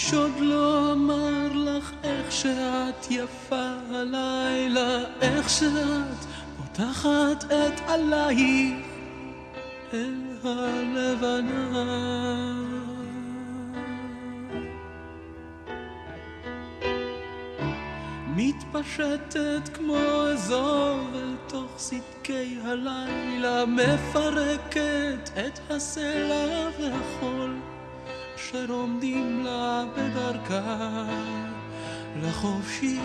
[0.09, 6.25] איש עוד לא אמר לך איך שאת יפה הלילה, איך שאת
[6.57, 8.85] פותחת את עלייך
[9.93, 10.13] אל
[10.43, 11.85] הלבנה.
[18.35, 19.97] מתפשטת כמו
[20.33, 27.78] אזור אל תוך סדקי הלילה, מפרקת את הסלע והחול.
[28.39, 31.05] אשר עומדים לה בדרכה.
[32.21, 32.99] לחופשי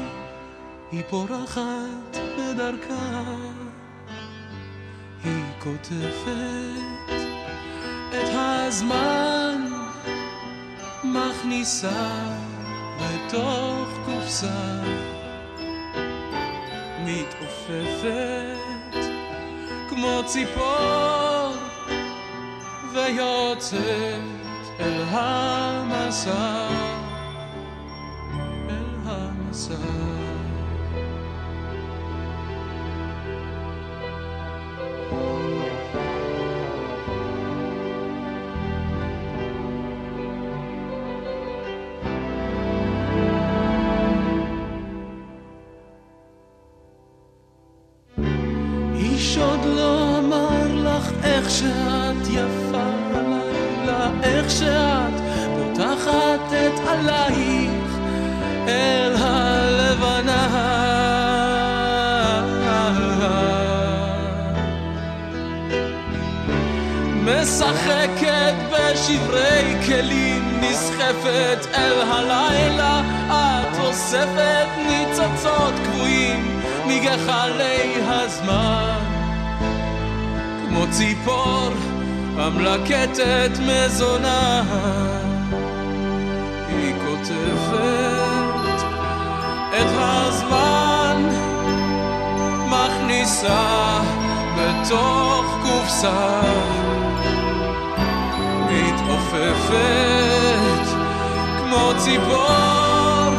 [0.92, 3.22] היא פורחת בדרכה.
[5.24, 7.08] היא כותבת
[8.08, 9.70] את הזמן
[11.04, 12.30] מכניסה
[13.00, 14.80] בתוך קופסה.
[17.04, 18.58] מתעופפת
[19.88, 21.54] כמו ציפור
[22.92, 24.43] ויוצאת
[24.80, 26.64] אל המסע,
[80.96, 81.70] ציפור
[82.38, 84.62] המלקטת מזונה,
[86.68, 88.82] היא כותבת
[89.70, 91.28] את הזמן,
[92.68, 94.00] מכניסה
[94.56, 96.40] בתוך קופסה,
[98.70, 99.74] מתעופפת
[101.58, 103.30] כמו ציפור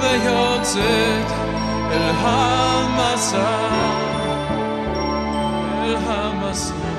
[0.00, 1.30] ויוצאת
[1.92, 3.58] אל המסע,
[5.84, 6.21] אל המסע.
[6.52, 6.91] בלי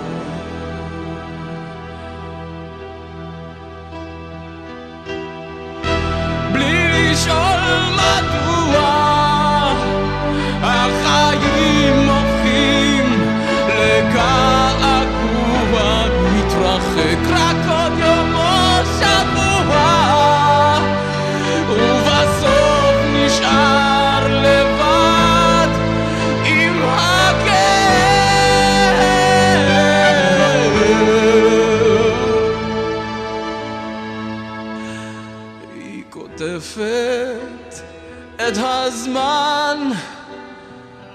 [38.93, 39.89] הזמן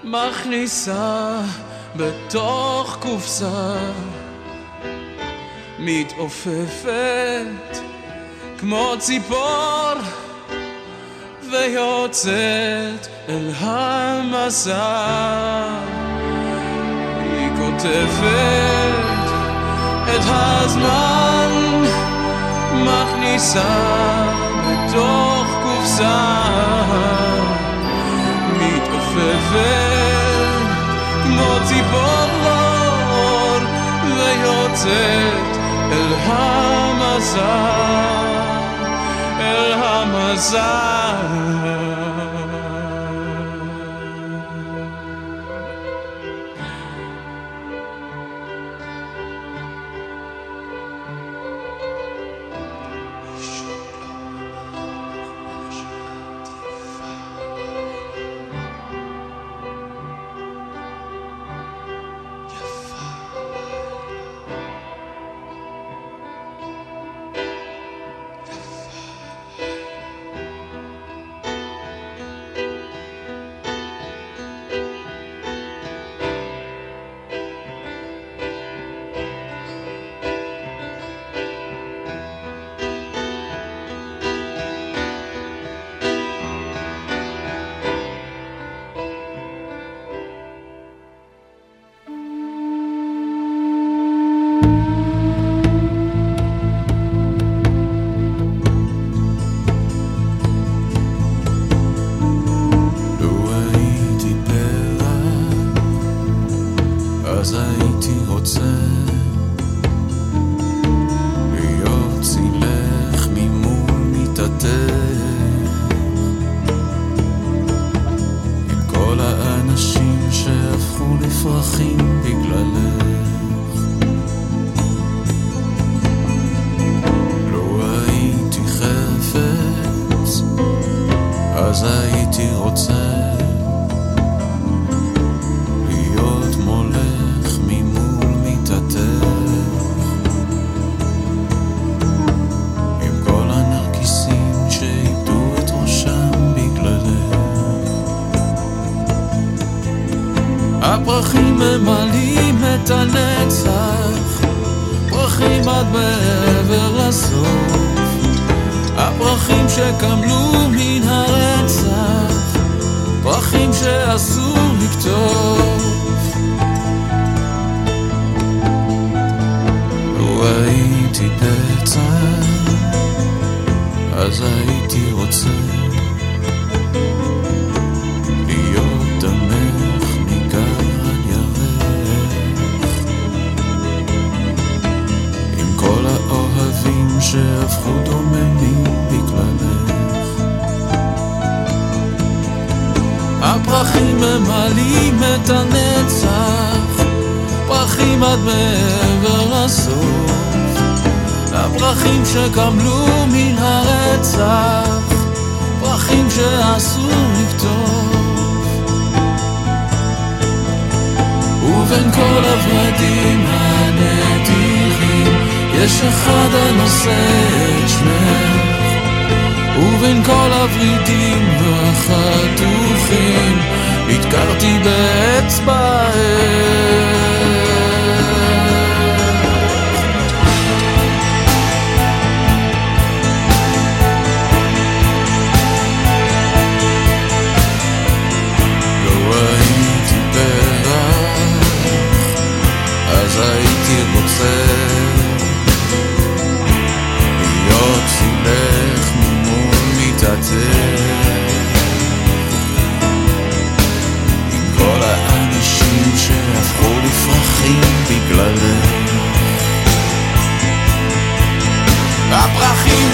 [0.04, 1.40] מכניסה
[1.96, 3.76] בתוך קופסה
[5.78, 6.96] מתעופפת
[8.58, 9.94] כמו ציפור
[11.50, 15.04] ויוצאת אל המסע.
[17.20, 19.28] היא כותבת
[20.04, 21.82] את הזמן
[22.74, 23.62] מכניסה
[24.66, 27.27] בתוך קופסה
[31.68, 32.28] כמו ציפור
[34.04, 35.56] ויוצאת
[35.92, 37.44] אל המסע
[39.40, 41.08] אל המסע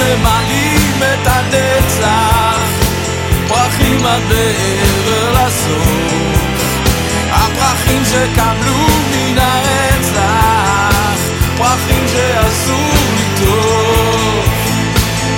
[0.04, 2.58] ממלאים את הנצח,
[3.48, 6.40] פרחים עד בעבר לסוף,
[7.30, 11.18] הפרחים שקבלו מן הרצח,
[11.56, 14.44] פרחים שאסור לטוב,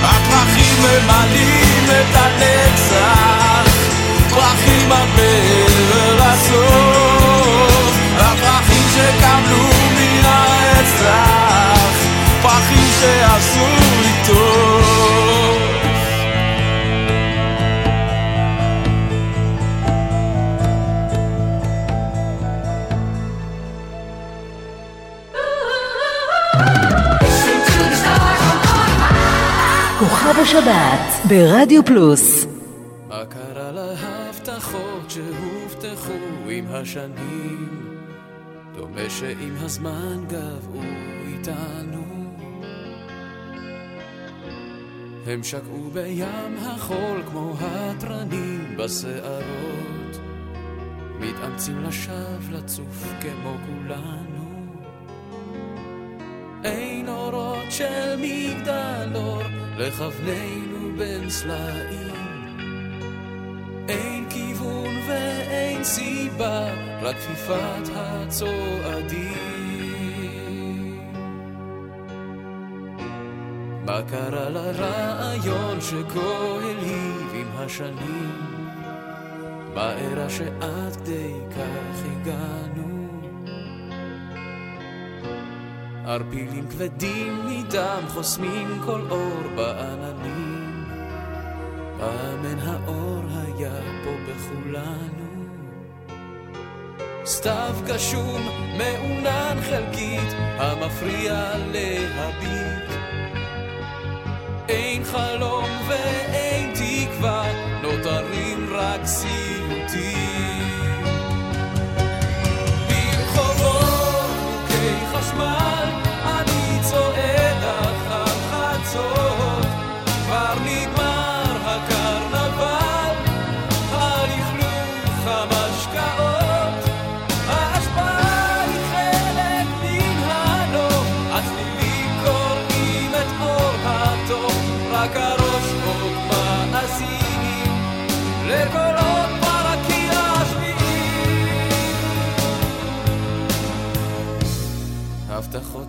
[0.03, 3.71] הפרחים ממלאים את הנצח,
[4.29, 11.91] פרחים עד בעבר לסוף, הפרחים שקבלו מן הרצח,
[12.41, 13.86] פרחים שאסור
[30.37, 32.45] כוכב השבת ברדיו פלוס.
[33.07, 36.13] מה קרה להבטחות שהובטחו
[36.49, 37.69] עם השנים?
[38.75, 40.81] דומה שעם הזמן גבעו
[41.27, 42.03] איתנו.
[45.25, 50.19] הם שקעו בים החול כמו התרנים בשערות.
[51.19, 54.36] מתאמצים לשווא לצוף כמו כולנו
[56.63, 59.43] אין אורות של מגדלור
[59.77, 62.17] לכווננו בין סלעים
[63.89, 66.67] אין כיוון ואין סיבה
[67.01, 69.57] רק כפיפת הצועדים
[73.87, 76.19] מה קרה לרעיון שכה
[76.57, 78.31] הלהיב עם השנים?
[79.75, 82.96] מה אירע שעד כדי כך הגענו?
[86.07, 90.83] ערפילים כבדים מדם חוסמים כל אור בעננים.
[91.99, 95.45] פעם אין האור היה פה בכולנו.
[97.25, 98.41] סתיו גשום,
[98.77, 102.91] מעונן חלקית, המפריע להביט.
[104.69, 107.43] אין חלום ואין תקווה,
[107.81, 109.46] נותרים רק סיוטים.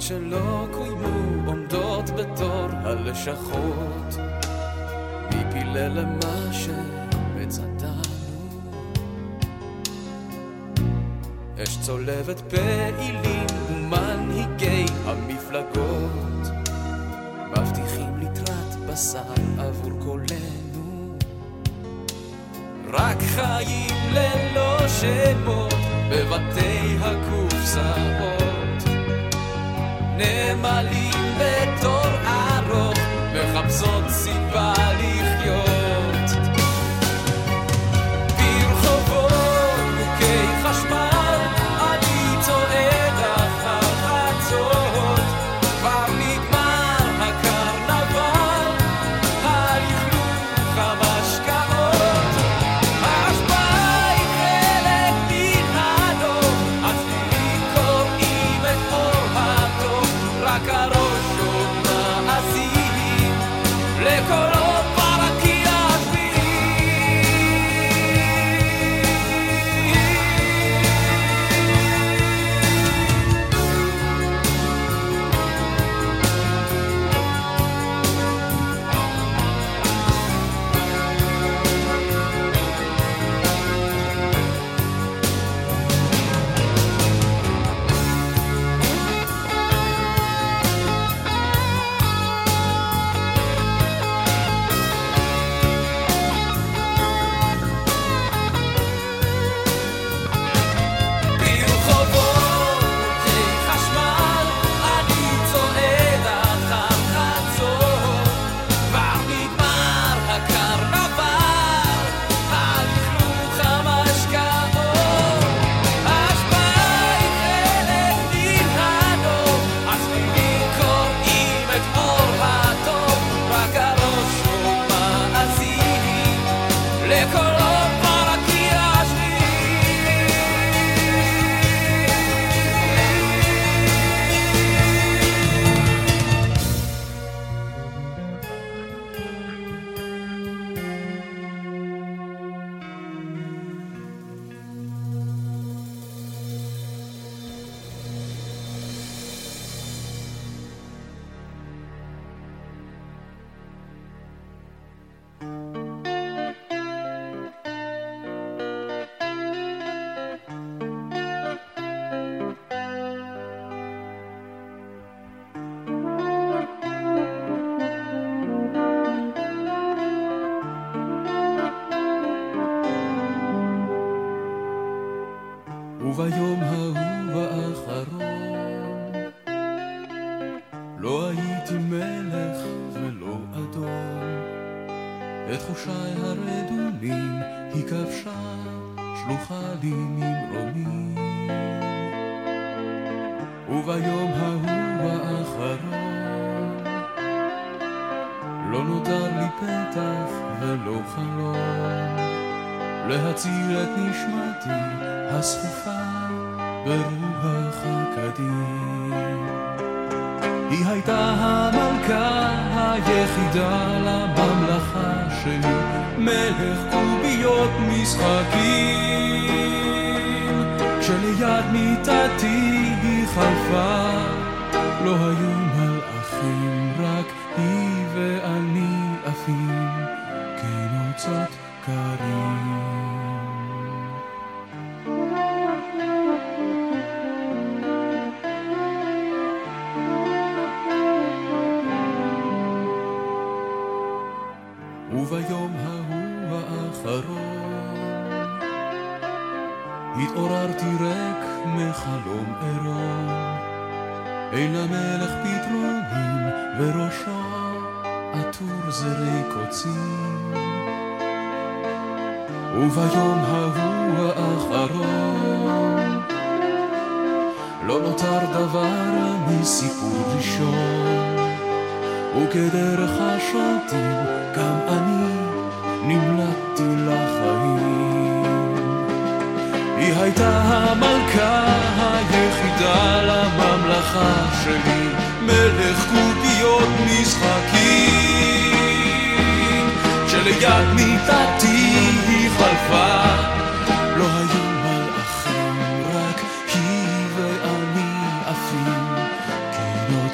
[0.09, 4.17] שלא קוימו עומדות בתור הלשכות.
[5.27, 8.03] מפילה למה שמצאתנו.
[11.63, 16.49] אש צולבת פעילים ומנהיגי המפלגות.
[17.51, 21.17] מבטיחים ליטרת בשר עבור קולנו.
[22.93, 25.75] רק חיים ללא שמות
[26.11, 28.38] בבתי הקופסאות.
[30.19, 32.99] נמלים בתור ארוך
[33.35, 34.05] מחפשות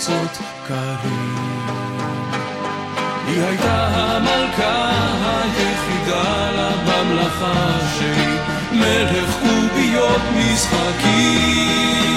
[0.04, 1.66] קצות קרים.
[3.26, 4.90] היא הייתה המלכה
[5.56, 8.36] היחידה לממלכה שלי,
[8.72, 12.13] מלך קוביות משחקים.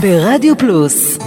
[0.00, 1.19] ברדיו פלוס.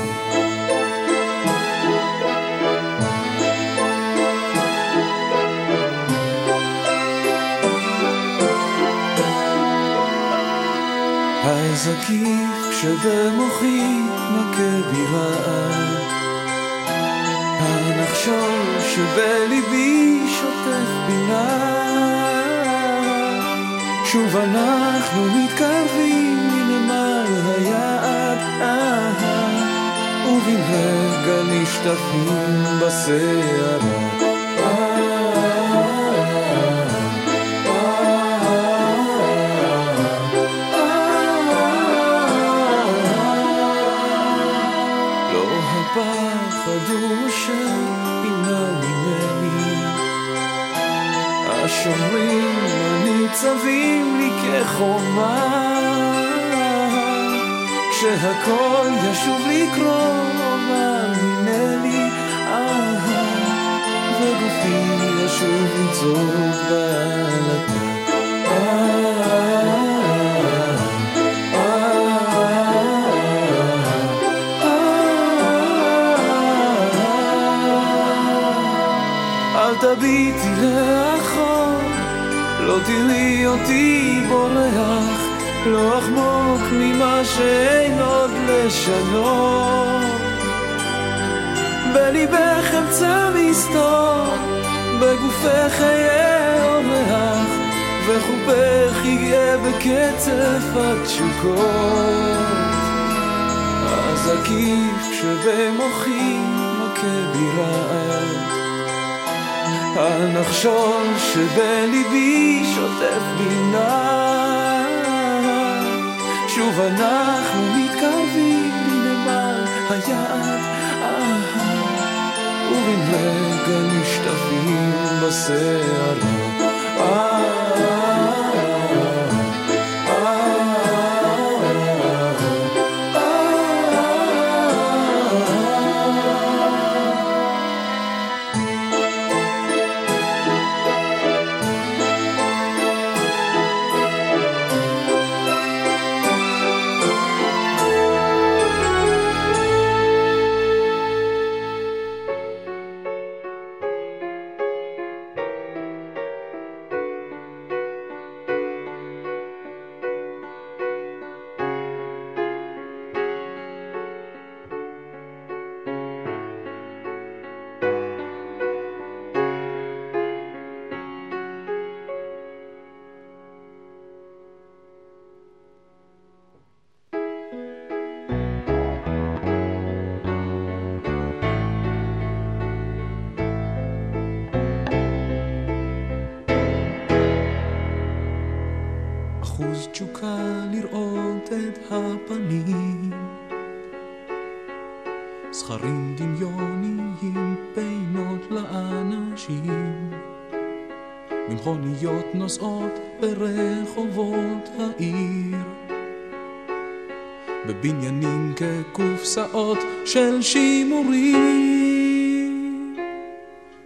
[207.83, 211.73] בניינים כקופסאות של שימורים.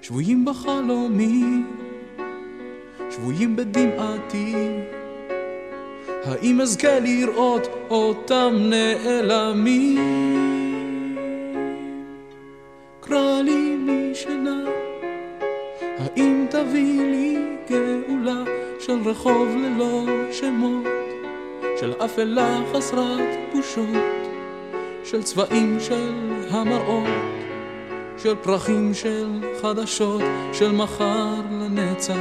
[0.02, 1.44] שבויים בחלומי,
[3.12, 4.56] שבויים בדמעתי.
[6.26, 10.57] האם אזכה לראות אותם נעלמים?
[22.08, 23.88] אפלה חסרת בושות,
[25.04, 26.12] של צבעים של
[26.50, 27.08] המראות,
[28.18, 30.22] של פרחים של חדשות,
[30.54, 32.14] של מחר לנצח.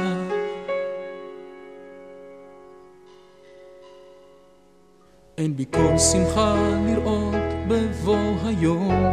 [5.37, 6.55] אין בי כל שמחה
[6.85, 9.03] לראות בבוא היום.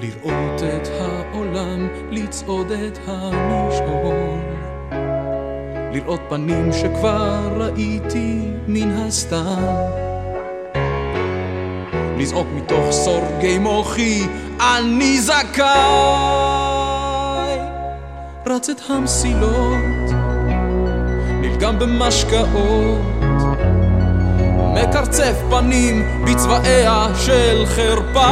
[0.00, 4.53] לראות את העולם, לצעוד את המשעון.
[5.94, 9.64] לראות פנים שכבר ראיתי מן הסתם.
[12.18, 14.26] לזעוק מתוך סורגי מוחי,
[14.60, 15.64] אני זכאי.
[18.46, 20.10] רץ את המסילות,
[21.40, 23.00] נלגם במשקאות.
[24.74, 28.30] מקרצף פנים בצבעיה של חרפה.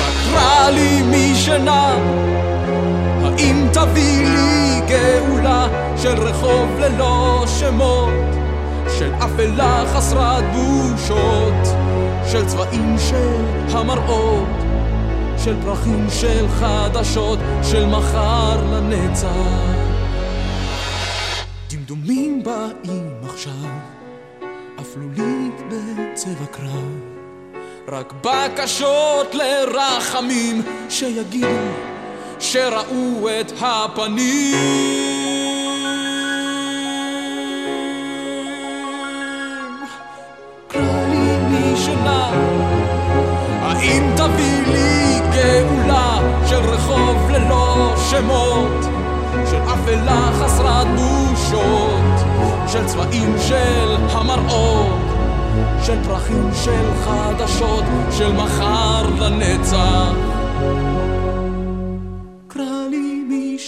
[0.00, 1.96] רק רע לי משנה,
[3.22, 4.57] האם תביא לי
[4.88, 8.34] גאולה של רחוב ללא שמות,
[8.98, 11.76] של אפלה חסרת בושות,
[12.32, 14.48] של צבעים של המראות,
[15.44, 19.28] של פרחים של חדשות, של מחר לנצח.
[21.70, 23.70] דמדומים באים עכשיו,
[24.80, 27.00] אפלולית בצבע קרב,
[27.88, 31.87] רק בקשות לרחמים שיגידו
[32.40, 34.54] שראו את הפנים.
[40.68, 42.30] קרא לי משנה,
[43.62, 48.84] האם תביא לי גאולה של רחוב ללא שמות,
[49.50, 52.26] של אפלה חסרת בושות,
[52.72, 55.02] של צבעים של המראות,
[55.82, 60.12] של פרחים של חדשות, של מחר לנצח.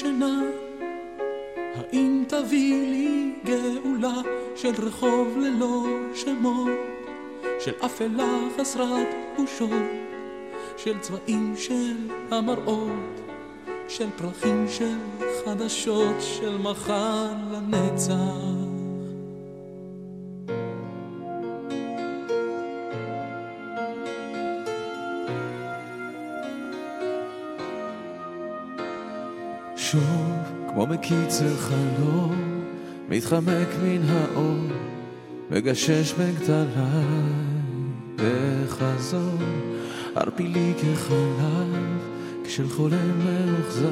[0.01, 0.43] משנה,
[1.74, 4.20] האם תביא לי גאולה
[4.56, 6.70] של רחוב ללא שמות,
[7.60, 9.90] של אפלה חסרת בושות,
[10.77, 11.97] של צבעים של
[12.31, 13.20] המראות,
[13.89, 14.98] של פרחים של
[15.44, 18.60] חדשות, של מחר לנצח.
[29.91, 30.33] שוב,
[30.69, 32.62] כמו מקיצר חלום,
[33.09, 34.59] מתחמק מן האור,
[35.51, 37.05] מגשש בגדליי
[38.17, 39.39] בחזור,
[40.17, 41.99] ערפילי כחלב,
[42.45, 43.91] כשל חולם מאוכזב,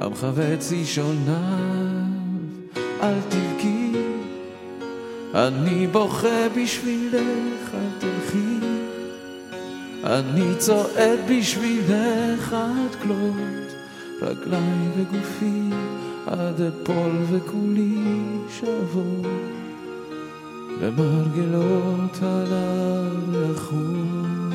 [0.00, 1.34] עמך וצישוניו,
[3.02, 3.92] אל תבכי,
[5.34, 8.58] אני בוכה בשבילך, אל תלכי,
[10.04, 13.63] אני צועד בשבילך עד כלות.
[14.24, 15.70] רגליי וגופי
[16.26, 17.94] עד אפול וכולי
[18.50, 19.32] שבור
[20.80, 24.52] למרגלות עליו יחול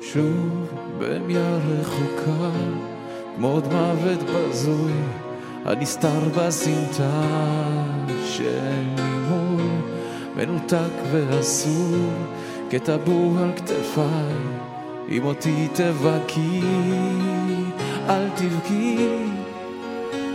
[0.00, 2.50] שוב במיה רחוקה
[3.36, 4.92] כמו מוות בזוי
[5.64, 7.22] הנסתר בסמטה
[8.24, 9.62] של ממול
[10.36, 12.10] מנותק ואסור
[12.70, 14.65] כטבור על כתפיי
[15.08, 16.60] אם אותי תבכי,
[18.08, 19.08] אל תבכי,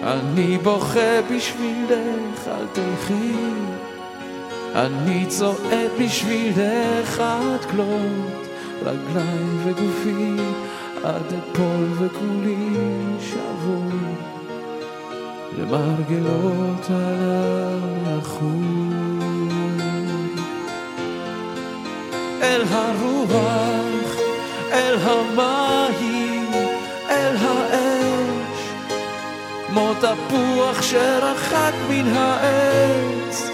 [0.04, 3.34] אני בוכה בשבילך, אל תלכי,
[4.76, 8.48] אני צועד בשבילך עד כלות,
[8.82, 10.36] רגליי וגופי,
[11.04, 12.76] עד אפול וכולי
[13.20, 13.92] שבור,
[15.58, 18.62] למרגלות עליו לחור.
[22.42, 23.91] אל הרוח
[24.82, 26.52] אל המים,
[27.10, 28.60] אל האש,
[29.68, 33.50] כמו תפוח שרחק מן העץ,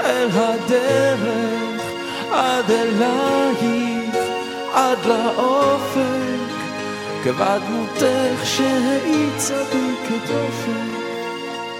[0.00, 1.82] אל הדרך,
[2.30, 4.16] עד אלייך,
[4.74, 6.46] עד לאופק,
[7.24, 10.96] כבד דמותך שהאיצה בי כדופק,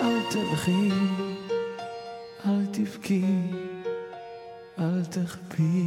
[0.02, 0.90] אל תלכי,
[2.46, 3.22] אל תבכי,
[4.78, 5.86] אל תחפי.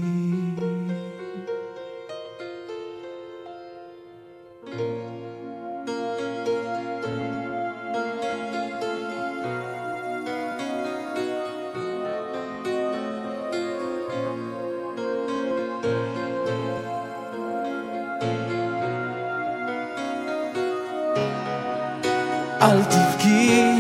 [22.62, 23.74] אל תבכי,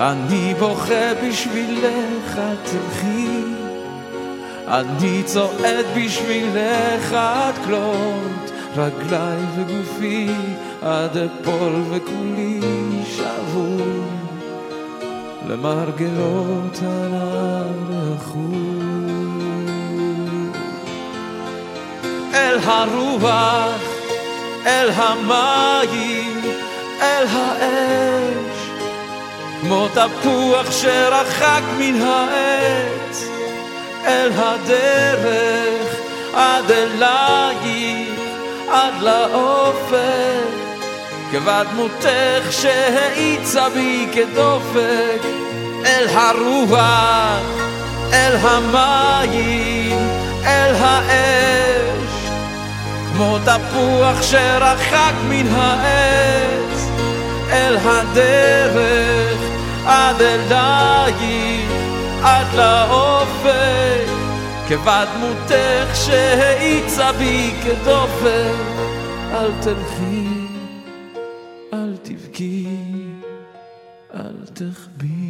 [0.00, 3.28] אני בוכה בשבילך, תלכי.
[4.68, 10.28] אני צועד בשבילך עד כלות, רגליי וגופי
[10.82, 12.60] עד אפול וכולי
[13.04, 14.06] שבור.
[15.48, 17.82] למרגלות עליו
[22.34, 23.80] אל הרוח,
[24.66, 26.31] אל המים,
[27.02, 28.68] אל האש,
[29.60, 33.24] כמו תפוח שרחק מן העץ,
[34.04, 35.96] אל הדרך
[36.34, 38.20] עד אלייך,
[38.70, 40.62] עד לאופק.
[41.32, 45.22] כבד מותך שהאיצה בי כדופק.
[45.86, 47.42] אל הרוח,
[48.12, 49.98] אל המים,
[50.44, 52.30] אל האש.
[53.12, 56.71] כמו תפוח שרחק מן העץ
[57.52, 59.40] אל הדרך
[59.86, 61.72] עד אל דייך
[62.22, 64.06] עד לאופק
[64.68, 68.56] כבד מותך שהאיצה בי כדופק
[69.32, 70.42] אל תלכי
[72.02, 72.66] תבכי,
[74.14, 75.21] אל תחבי.